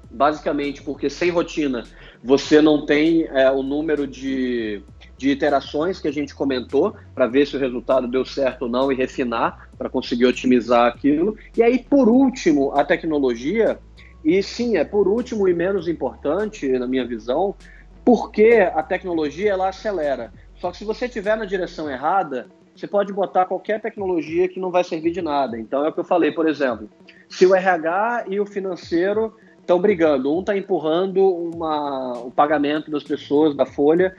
basicamente 0.10 0.82
porque 0.82 1.10
sem 1.10 1.30
rotina 1.30 1.84
você 2.24 2.62
não 2.62 2.86
tem 2.86 3.24
é, 3.26 3.50
o 3.52 3.64
número 3.64 4.06
de, 4.06 4.82
de 5.18 5.30
iterações 5.30 6.00
que 6.00 6.08
a 6.08 6.12
gente 6.12 6.36
comentou 6.36 6.96
para 7.16 7.28
ver 7.28 7.46
se 7.46 7.56
o 7.56 7.60
resultado 7.60 8.08
deu 8.08 8.26
certo 8.26 8.64
ou 8.64 8.70
não 8.70 8.92
e 8.92 8.96
refinar 8.96 9.70
para 9.78 9.90
conseguir 9.90 10.26
otimizar 10.26 10.88
aquilo. 10.88 11.38
E 11.56 11.64
aí, 11.64 11.80
por 11.80 12.10
último, 12.10 12.74
a 12.74 12.84
tecnologia, 12.84 13.80
e 14.24 14.42
sim, 14.44 14.76
é 14.76 14.84
por 14.84 15.08
último 15.08 15.48
e 15.48 15.54
menos 15.54 15.88
importante, 15.88 16.68
na 16.68 16.88
minha 16.88 17.08
visão, 17.08 17.56
porque 18.04 18.70
a 18.74 18.84
tecnologia 18.84 19.52
ela 19.52 19.70
acelera. 19.70 20.34
Só 20.56 20.72
que 20.72 20.78
se 20.78 20.84
você 20.84 21.06
estiver 21.06 21.38
na 21.38 21.46
direção 21.46 21.90
errada, 21.90 22.48
você 22.76 22.88
pode 22.88 23.14
botar 23.14 23.46
qualquer 23.46 23.82
tecnologia 23.82 24.48
que 24.48 24.60
não 24.60 24.72
vai 24.72 24.84
servir 24.84 25.12
de 25.12 25.22
nada. 25.22 25.58
Então 25.60 25.86
é 25.86 25.90
o 25.90 25.94
que 25.94 26.00
eu 26.00 26.06
falei, 26.06 26.32
por 26.32 26.48
exemplo, 26.48 26.90
se 27.30 27.46
o 27.46 27.54
RH 27.54 28.26
e 28.30 28.40
o 28.40 28.46
financeiro 28.46 29.34
estão 29.70 29.80
brigando, 29.80 30.36
um 30.36 30.40
está 30.40 30.58
empurrando 30.58 31.24
uma, 31.24 32.14
o 32.14 32.32
pagamento 32.32 32.90
das 32.90 33.04
pessoas 33.04 33.56
da 33.56 33.68
folha 33.68 34.16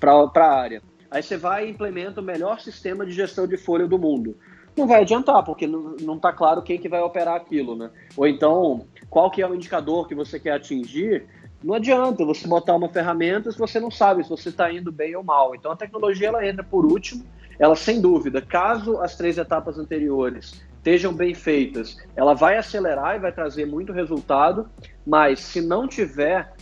para 0.00 0.46
a 0.46 0.60
área. 0.60 0.82
Aí 1.10 1.22
você 1.22 1.36
vai 1.36 1.66
e 1.66 1.70
implementa 1.70 2.22
o 2.22 2.24
melhor 2.24 2.58
sistema 2.58 3.04
de 3.04 3.12
gestão 3.12 3.46
de 3.46 3.58
folha 3.58 3.86
do 3.86 3.98
mundo. 3.98 4.34
Não 4.74 4.86
vai 4.86 5.02
adiantar, 5.02 5.44
porque 5.44 5.66
não 5.66 6.16
está 6.16 6.32
claro 6.32 6.62
quem 6.62 6.78
que 6.78 6.88
vai 6.88 7.00
operar 7.00 7.36
aquilo, 7.36 7.76
né? 7.76 7.90
Ou 8.16 8.26
então, 8.26 8.86
qual 9.10 9.30
que 9.30 9.42
é 9.42 9.46
o 9.46 9.54
indicador 9.54 10.08
que 10.08 10.14
você 10.14 10.40
quer 10.40 10.52
atingir, 10.52 11.26
não 11.62 11.74
adianta 11.74 12.24
você 12.24 12.48
botar 12.48 12.74
uma 12.74 12.88
ferramenta 12.88 13.52
se 13.52 13.58
você 13.58 13.78
não 13.78 13.90
sabe 13.90 14.24
se 14.24 14.30
você 14.30 14.48
está 14.48 14.72
indo 14.72 14.90
bem 14.90 15.14
ou 15.14 15.22
mal. 15.22 15.54
Então 15.54 15.70
a 15.70 15.76
tecnologia 15.76 16.28
ela 16.28 16.44
entra 16.46 16.64
por 16.64 16.86
último, 16.86 17.24
ela 17.58 17.76
sem 17.76 18.00
dúvida, 18.00 18.40
caso 18.40 18.98
as 19.00 19.16
três 19.16 19.36
etapas 19.38 19.78
anteriores 19.78 20.64
estejam 20.84 21.14
bem 21.14 21.32
feitas, 21.32 21.96
ela 22.14 22.34
vai 22.34 22.58
acelerar 22.58 23.16
e 23.16 23.18
vai 23.18 23.32
trazer 23.32 23.64
muito 23.64 23.90
resultado, 23.90 24.68
mas 25.06 25.40
se 25.40 25.62
não 25.62 25.88
tiver, 25.88 26.52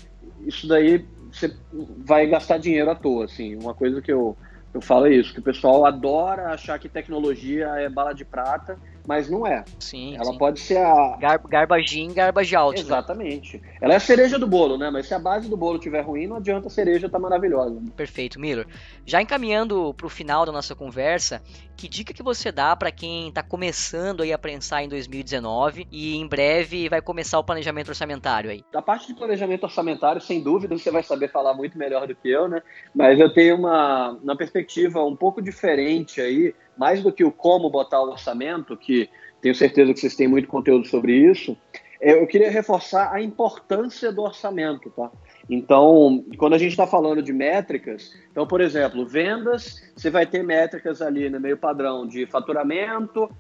isso 0.47 0.69
daí 0.69 1.05
você 1.33 1.53
vai 1.99 2.29
gastar 2.29 2.59
dinheiro 2.59 2.89
à 2.89 2.95
toa, 2.95 3.25
assim. 3.25 3.57
Uma 3.57 3.75
coisa 3.75 4.01
que 4.01 4.13
eu, 4.13 4.37
eu 4.73 4.81
falo 4.81 5.07
é 5.07 5.15
isso, 5.15 5.35
que 5.35 5.41
o 5.41 5.43
pessoal 5.43 5.85
adora 5.85 6.53
achar 6.53 6.79
que 6.79 6.89
tecnologia 6.89 7.67
é 7.71 7.89
bala 7.89 8.13
de 8.13 8.25
prata 8.25 8.79
mas 9.07 9.29
não 9.29 9.47
é. 9.47 9.65
Sim. 9.79 10.15
Ela 10.15 10.33
sim. 10.33 10.39
pode 10.39 10.61
ser 10.61 10.79
a. 10.79 11.17
Gar 11.19 11.39
garbage 11.39 12.01
in, 12.01 12.13
garbage 12.13 12.55
out. 12.55 12.77
Né? 12.77 12.83
Exatamente. 12.83 13.59
Né? 13.59 13.69
Ela 13.81 13.95
é 13.95 13.97
a 13.97 14.01
cereja 14.01 14.39
do 14.39 14.47
bolo, 14.47 14.79
né? 14.79 14.91
Mas 14.91 15.07
se 15.07 15.15
a 15.15 15.19
base 15.19 15.49
do 15.49 15.57
bolo 15.57 15.77
estiver 15.77 16.03
ruim, 16.03 16.27
não 16.27 16.37
adianta 16.37 16.69
a 16.69 16.71
cereja 16.71 17.07
estar 17.07 17.19
tá 17.19 17.23
maravilhosa. 17.23 17.81
Perfeito, 17.97 18.39
Miller. 18.39 18.67
Já 19.05 19.21
encaminhando 19.21 19.93
para 19.95 20.07
o 20.07 20.11
final 20.11 20.47
da 20.47 20.53
nossa 20.53 20.75
conversa, 20.75 21.43
que 21.77 21.89
dica 21.89 22.15
que 22.15 22.23
você 22.23 22.53
dá 22.53 22.77
para 22.77 22.93
quem 22.93 23.29
está 23.29 23.43
começando 23.43 24.23
aí 24.23 24.33
a 24.33 24.39
pensar 24.39 24.83
em 24.83 24.89
2019 24.89 25.89
e 25.91 26.17
em 26.17 26.27
breve 26.27 26.89
vai 26.89 27.03
começar 27.03 27.39
o 27.39 27.45
planejamento 27.45 27.89
orçamentário 27.89 28.51
aí? 28.51 28.65
Da 28.73 28.81
parte 28.81 29.09
de 29.09 29.15
planejamento 29.15 29.65
orçamentário, 29.65 30.21
sem 30.21 30.41
dúvida, 30.41 30.79
você 30.79 30.91
vai 30.91 31.03
saber 31.03 31.29
falar 31.29 31.55
muito 31.55 31.77
melhor 31.77 32.07
do 32.07 32.15
que 32.15 32.31
eu, 32.31 32.49
né? 32.49 32.63
Mas 32.95 33.19
eu 33.19 33.33
tenho 33.33 33.57
uma, 33.57 34.11
uma 34.23 34.37
perspectiva 34.37 35.03
um 35.03 35.17
pouco 35.17 35.43
diferente 35.43 36.21
aí 36.21 36.55
mais 36.77 37.03
do 37.03 37.13
que 37.13 37.25
o 37.25 37.33
como 37.33 37.71
botar 37.71 38.01
o 38.01 38.11
orçamento, 38.11 38.77
que 38.77 39.09
tenho 39.41 39.55
certeza 39.55 39.93
que 39.93 40.01
vocês 40.01 40.17
têm 40.17 40.29
muito 40.29 40.49
conteúdo 40.49 40.87
sobre 40.87 41.15
isso, 41.15 41.57
é, 42.05 42.21
eu 42.21 42.27
queria 42.27 42.51
reforçar 42.51 43.13
a 43.13 43.23
importância 43.23 44.13
do 44.13 44.23
orçamento, 44.23 44.91
tá? 44.91 45.09
Então, 45.49 46.25
quando 46.37 46.55
a 46.55 46.59
gente 46.59 46.73
está 46.73 46.85
falando 46.85 47.23
de 47.23 47.33
métricas, 47.33 48.13
então, 48.31 48.45
por 48.45 48.61
exemplo, 48.61 49.07
vendas, 49.07 49.81
você 49.95 50.11
vai 50.11 50.27
ter 50.27 50.43
métricas 50.43 51.01
ali 51.01 51.31
no 51.31 51.39
meio 51.39 51.57
padrão 51.57 52.05
de 52.05 52.27
faturamento, 52.27 53.31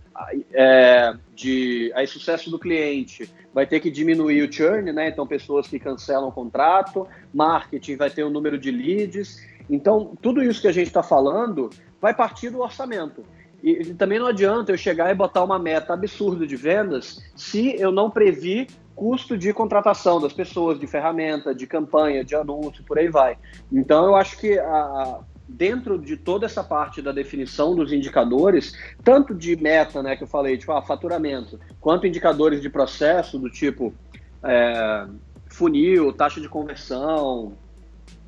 é, 0.52 1.12
de 1.34 1.92
aí, 1.96 2.06
sucesso 2.06 2.50
do 2.50 2.58
cliente, 2.58 3.28
vai 3.52 3.66
ter 3.66 3.80
que 3.80 3.90
diminuir 3.90 4.48
o 4.48 4.52
churn, 4.52 4.92
né? 4.92 5.08
Então, 5.08 5.26
pessoas 5.26 5.66
que 5.66 5.80
cancelam 5.80 6.28
o 6.28 6.32
contrato, 6.32 7.08
marketing 7.34 7.96
vai 7.96 8.10
ter 8.10 8.22
o 8.22 8.30
número 8.30 8.58
de 8.58 8.70
leads. 8.70 9.44
Então, 9.68 10.16
tudo 10.22 10.40
isso 10.40 10.60
que 10.60 10.68
a 10.68 10.72
gente 10.72 10.86
está 10.86 11.02
falando 11.02 11.68
vai 12.02 12.12
partir 12.12 12.50
do 12.50 12.60
orçamento. 12.60 13.24
E, 13.62 13.94
também 13.94 14.18
não 14.18 14.26
adianta 14.26 14.72
eu 14.72 14.76
chegar 14.76 15.12
e 15.12 15.14
botar 15.14 15.44
uma 15.44 15.56
meta 15.56 15.94
absurda 15.94 16.44
de 16.44 16.56
vendas 16.56 17.22
se 17.36 17.80
eu 17.80 17.92
não 17.92 18.10
previ 18.10 18.66
custo 18.96 19.38
de 19.38 19.52
contratação 19.52 20.20
das 20.20 20.32
pessoas, 20.32 20.80
de 20.80 20.86
ferramenta, 20.88 21.54
de 21.54 21.64
campanha, 21.64 22.24
de 22.24 22.34
anúncio, 22.34 22.84
por 22.84 22.98
aí 22.98 23.08
vai. 23.08 23.38
Então 23.72 24.04
eu 24.04 24.16
acho 24.16 24.36
que 24.36 24.58
a, 24.58 25.20
dentro 25.48 25.96
de 25.96 26.16
toda 26.16 26.44
essa 26.44 26.64
parte 26.64 27.00
da 27.00 27.12
definição 27.12 27.74
dos 27.74 27.92
indicadores, 27.92 28.76
tanto 29.04 29.32
de 29.32 29.54
meta, 29.56 30.02
né, 30.02 30.16
que 30.16 30.24
eu 30.24 30.28
falei, 30.28 30.58
tipo, 30.58 30.72
ah, 30.72 30.82
faturamento, 30.82 31.58
quanto 31.80 32.06
indicadores 32.06 32.60
de 32.60 32.68
processo 32.68 33.38
do 33.38 33.48
tipo 33.48 33.94
é, 34.42 35.06
funil, 35.48 36.12
taxa 36.12 36.40
de 36.40 36.48
conversão, 36.48 37.56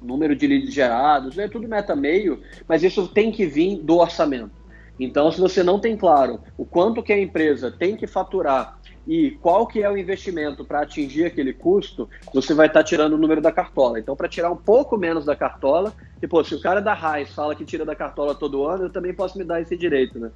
número 0.04 0.36
de 0.36 0.46
leads 0.46 0.72
gerados, 0.72 1.38
é 1.38 1.48
tudo 1.48 1.68
meta 1.68 1.96
meio, 1.96 2.40
mas 2.68 2.82
isso 2.82 3.08
tem 3.08 3.32
que 3.32 3.46
vir 3.46 3.78
do 3.78 3.98
orçamento. 3.98 4.64
Então, 4.98 5.30
se 5.32 5.40
você 5.40 5.62
não 5.62 5.80
tem 5.80 5.96
claro 5.96 6.40
o 6.56 6.64
quanto 6.64 7.02
que 7.02 7.12
a 7.12 7.20
empresa 7.20 7.70
tem 7.70 7.96
que 7.96 8.06
faturar 8.06 8.78
e 9.06 9.32
qual 9.42 9.66
que 9.66 9.82
é 9.82 9.90
o 9.90 9.98
investimento 9.98 10.64
para 10.64 10.82
atingir 10.82 11.24
aquele 11.24 11.52
custo, 11.52 12.08
você 12.32 12.54
vai 12.54 12.68
estar 12.68 12.80
tá 12.80 12.84
tirando 12.84 13.14
o 13.14 13.18
número 13.18 13.40
da 13.40 13.50
cartola. 13.50 13.98
Então, 13.98 14.14
para 14.14 14.28
tirar 14.28 14.50
um 14.50 14.56
pouco 14.56 14.96
menos 14.96 15.24
da 15.24 15.34
cartola, 15.34 15.92
e, 16.22 16.26
pô, 16.26 16.42
se 16.44 16.54
o 16.54 16.60
cara 16.60 16.80
da 16.80 16.94
Raiz 16.94 17.30
fala 17.34 17.54
que 17.54 17.64
tira 17.64 17.84
da 17.84 17.94
cartola 17.94 18.34
todo 18.34 18.64
ano, 18.64 18.84
eu 18.84 18.90
também 18.90 19.12
posso 19.12 19.36
me 19.36 19.44
dar 19.44 19.60
esse 19.60 19.76
direito, 19.76 20.18
né? 20.18 20.30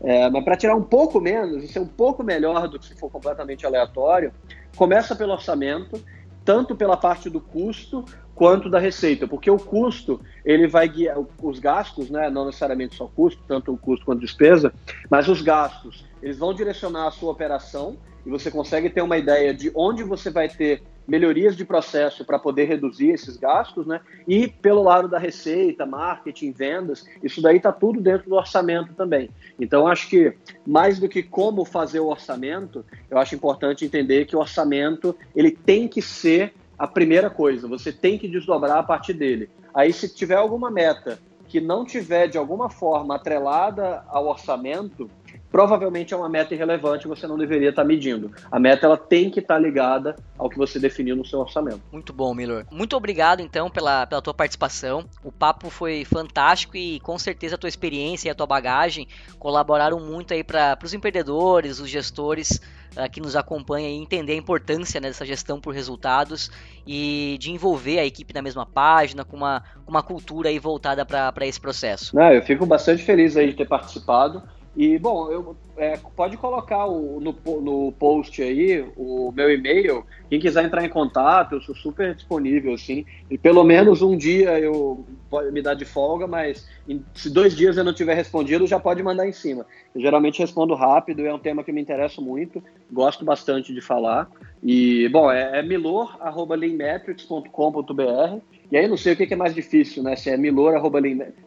É, 0.00 0.28
mas 0.30 0.44
para 0.44 0.56
tirar 0.56 0.74
um 0.74 0.82
pouco 0.82 1.20
menos 1.20 1.62
e 1.62 1.68
ser 1.68 1.80
um 1.80 1.86
pouco 1.86 2.22
melhor 2.22 2.68
do 2.68 2.78
que 2.78 2.86
se 2.86 2.94
for 2.94 3.10
completamente 3.10 3.64
aleatório, 3.64 4.32
começa 4.76 5.14
pelo 5.14 5.32
orçamento, 5.32 6.02
tanto 6.44 6.74
pela 6.74 6.96
parte 6.96 7.30
do 7.30 7.40
custo 7.40 8.04
quanto 8.34 8.70
da 8.70 8.78
receita, 8.78 9.26
porque 9.26 9.50
o 9.50 9.58
custo 9.58 10.20
ele 10.44 10.66
vai 10.66 10.88
guiar 10.88 11.16
os 11.42 11.58
gastos, 11.58 12.10
né, 12.10 12.30
não 12.30 12.46
necessariamente 12.46 12.96
só 12.96 13.06
custo, 13.06 13.42
tanto 13.46 13.72
o 13.72 13.78
custo 13.78 14.04
quanto 14.04 14.20
despesa, 14.20 14.72
mas 15.10 15.28
os 15.28 15.42
gastos 15.42 16.04
eles 16.22 16.38
vão 16.38 16.54
direcionar 16.54 17.08
a 17.08 17.10
sua 17.10 17.32
operação 17.32 17.96
e 18.24 18.30
você 18.30 18.50
consegue 18.50 18.88
ter 18.88 19.02
uma 19.02 19.18
ideia 19.18 19.52
de 19.52 19.70
onde 19.74 20.02
você 20.02 20.30
vai 20.30 20.48
ter 20.48 20.82
melhorias 21.06 21.56
de 21.56 21.64
processo 21.64 22.24
para 22.24 22.38
poder 22.38 22.64
reduzir 22.64 23.10
esses 23.10 23.36
gastos, 23.36 23.86
né? 23.86 24.00
E 24.26 24.46
pelo 24.46 24.82
lado 24.82 25.08
da 25.08 25.18
receita, 25.18 25.84
marketing, 25.84 26.52
vendas, 26.52 27.04
isso 27.22 27.42
daí 27.42 27.56
está 27.56 27.72
tudo 27.72 28.00
dentro 28.00 28.28
do 28.28 28.36
orçamento 28.36 28.94
também. 28.94 29.28
Então 29.58 29.86
acho 29.86 30.08
que 30.08 30.34
mais 30.66 30.98
do 30.98 31.08
que 31.08 31.22
como 31.22 31.64
fazer 31.64 32.00
o 32.00 32.06
orçamento, 32.06 32.84
eu 33.10 33.18
acho 33.18 33.34
importante 33.34 33.84
entender 33.84 34.26
que 34.26 34.36
o 34.36 34.38
orçamento 34.38 35.16
ele 35.34 35.50
tem 35.50 35.88
que 35.88 36.00
ser 36.00 36.54
a 36.82 36.86
primeira 36.88 37.30
coisa, 37.30 37.68
você 37.68 37.92
tem 37.92 38.18
que 38.18 38.26
desdobrar 38.26 38.78
a 38.78 38.82
partir 38.82 39.12
dele. 39.12 39.48
Aí, 39.72 39.92
se 39.92 40.12
tiver 40.12 40.34
alguma 40.34 40.68
meta 40.68 41.16
que 41.46 41.60
não 41.60 41.84
tiver 41.84 42.26
de 42.26 42.36
alguma 42.36 42.68
forma 42.68 43.14
atrelada 43.14 44.02
ao 44.08 44.26
orçamento, 44.26 45.08
provavelmente 45.52 46.14
é 46.14 46.16
uma 46.16 46.30
meta 46.30 46.54
irrelevante, 46.54 47.06
você 47.06 47.26
não 47.26 47.36
deveria 47.36 47.68
estar 47.68 47.84
medindo. 47.84 48.32
A 48.50 48.58
meta 48.58 48.86
ela 48.86 48.96
tem 48.96 49.30
que 49.30 49.38
estar 49.38 49.58
ligada 49.58 50.16
ao 50.38 50.48
que 50.48 50.56
você 50.56 50.78
definiu 50.78 51.14
no 51.14 51.26
seu 51.26 51.40
orçamento. 51.40 51.82
Muito 51.92 52.10
bom, 52.12 52.34
Miller. 52.34 52.66
Muito 52.70 52.96
obrigado 52.96 53.40
então 53.40 53.70
pela, 53.70 54.06
pela 54.06 54.22
tua 54.22 54.32
participação. 54.32 55.04
O 55.22 55.30
papo 55.30 55.68
foi 55.68 56.06
fantástico 56.06 56.74
e 56.76 56.98
com 57.00 57.18
certeza 57.18 57.56
a 57.56 57.58
tua 57.58 57.68
experiência 57.68 58.28
e 58.28 58.30
a 58.30 58.34
tua 58.34 58.46
bagagem 58.46 59.06
colaboraram 59.38 60.00
muito 60.00 60.32
aí 60.32 60.42
para 60.42 60.78
os 60.82 60.94
empreendedores, 60.94 61.78
os 61.78 61.90
gestores 61.90 62.58
uh, 62.96 63.10
que 63.10 63.20
nos 63.20 63.36
acompanham 63.36 63.90
e 63.90 63.94
entender 63.94 64.32
a 64.32 64.36
importância 64.36 65.00
né, 65.00 65.08
dessa 65.08 65.26
gestão 65.26 65.60
por 65.60 65.74
resultados 65.74 66.50
e 66.86 67.36
de 67.38 67.50
envolver 67.50 67.98
a 67.98 68.06
equipe 68.06 68.32
na 68.32 68.40
mesma 68.40 68.64
página, 68.64 69.22
com 69.22 69.36
uma, 69.36 69.62
uma 69.86 70.02
cultura 70.02 70.48
aí 70.48 70.58
voltada 70.58 71.04
para 71.04 71.46
esse 71.46 71.60
processo. 71.60 72.16
Não, 72.16 72.32
eu 72.32 72.42
fico 72.42 72.64
bastante 72.64 73.02
feliz 73.02 73.36
aí 73.36 73.48
de 73.48 73.56
ter 73.56 73.68
participado. 73.68 74.42
E, 74.74 74.98
bom, 74.98 75.30
eu, 75.30 75.54
é, 75.76 75.98
pode 76.16 76.38
colocar 76.38 76.86
o, 76.86 77.20
no, 77.20 77.36
no 77.60 77.92
post 77.92 78.42
aí 78.42 78.82
o 78.96 79.30
meu 79.30 79.52
e-mail. 79.52 80.02
Quem 80.30 80.40
quiser 80.40 80.64
entrar 80.64 80.82
em 80.82 80.88
contato, 80.88 81.56
eu 81.56 81.60
sou 81.60 81.74
super 81.74 82.14
disponível, 82.14 82.72
assim. 82.72 83.04
E 83.30 83.36
pelo 83.36 83.64
menos 83.64 84.00
um 84.00 84.16
dia 84.16 84.58
eu 84.58 85.04
pode 85.28 85.52
me 85.52 85.60
dar 85.60 85.74
de 85.74 85.84
folga, 85.84 86.26
mas 86.26 86.66
em, 86.88 87.04
se 87.14 87.28
dois 87.28 87.54
dias 87.54 87.76
eu 87.76 87.84
não 87.84 87.92
tiver 87.92 88.14
respondido, 88.14 88.66
já 88.66 88.80
pode 88.80 89.02
mandar 89.02 89.28
em 89.28 89.32
cima. 89.32 89.66
Eu 89.94 90.00
geralmente 90.00 90.38
respondo 90.38 90.74
rápido, 90.74 91.26
é 91.26 91.34
um 91.34 91.38
tema 91.38 91.62
que 91.62 91.70
me 91.70 91.82
interessa 91.82 92.22
muito, 92.22 92.64
gosto 92.90 93.26
bastante 93.26 93.74
de 93.74 93.82
falar. 93.82 94.26
E, 94.62 95.06
bom, 95.10 95.30
é, 95.30 95.58
é 95.58 95.62
milor.leanmetrics.com.br. 95.62 98.38
E 98.70 98.76
aí 98.78 98.88
não 98.88 98.96
sei 98.96 99.12
o 99.12 99.16
que 99.16 99.34
é 99.34 99.36
mais 99.36 99.54
difícil, 99.54 100.02
né? 100.02 100.16
Se 100.16 100.30
é 100.30 100.36
milor 100.38 100.80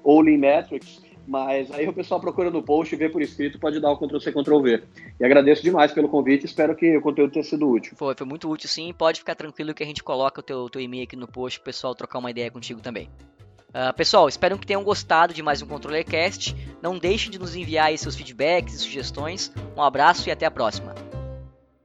ou 0.03 0.21
leanmetrics 0.21 1.03
mas 1.27 1.71
aí 1.71 1.87
o 1.87 1.93
pessoal 1.93 2.19
procura 2.19 2.49
no 2.49 2.61
post 2.61 2.95
vê 2.95 3.09
por 3.09 3.21
escrito, 3.21 3.59
pode 3.59 3.79
dar 3.79 3.91
o 3.91 3.97
Ctrl-C, 3.97 4.31
Ctrl-V. 4.31 4.83
E 5.19 5.25
agradeço 5.25 5.63
demais 5.63 5.91
pelo 5.91 6.09
convite, 6.09 6.45
espero 6.45 6.75
que 6.75 6.97
o 6.97 7.01
conteúdo 7.01 7.31
tenha 7.31 7.43
sido 7.43 7.69
útil. 7.69 7.93
Foi, 7.95 8.13
foi 8.15 8.27
muito 8.27 8.49
útil 8.49 8.69
sim, 8.69 8.93
pode 8.93 9.19
ficar 9.19 9.35
tranquilo 9.35 9.73
que 9.73 9.83
a 9.83 9.85
gente 9.85 10.03
coloca 10.03 10.39
o 10.39 10.43
teu, 10.43 10.69
teu 10.69 10.81
e-mail 10.81 11.03
aqui 11.03 11.15
no 11.15 11.27
post, 11.27 11.59
o 11.59 11.63
pessoal 11.63 11.95
trocar 11.95 12.19
uma 12.19 12.31
ideia 12.31 12.51
contigo 12.51 12.81
também. 12.81 13.09
Uh, 13.69 13.93
pessoal, 13.93 14.29
espero 14.29 14.57
que 14.57 14.65
tenham 14.65 14.83
gostado 14.85 15.33
de 15.33 15.43
mais 15.43 15.61
um 15.61 15.67
ControllerCast. 15.67 16.55
Não 16.81 16.97
deixe 16.97 17.29
de 17.29 17.37
nos 17.37 17.57
enviar 17.57 17.95
seus 17.97 18.15
feedbacks 18.15 18.73
e 18.73 18.79
sugestões. 18.79 19.51
Um 19.75 19.81
abraço 19.81 20.29
e 20.29 20.31
até 20.31 20.45
a 20.45 20.51
próxima. 20.51 20.95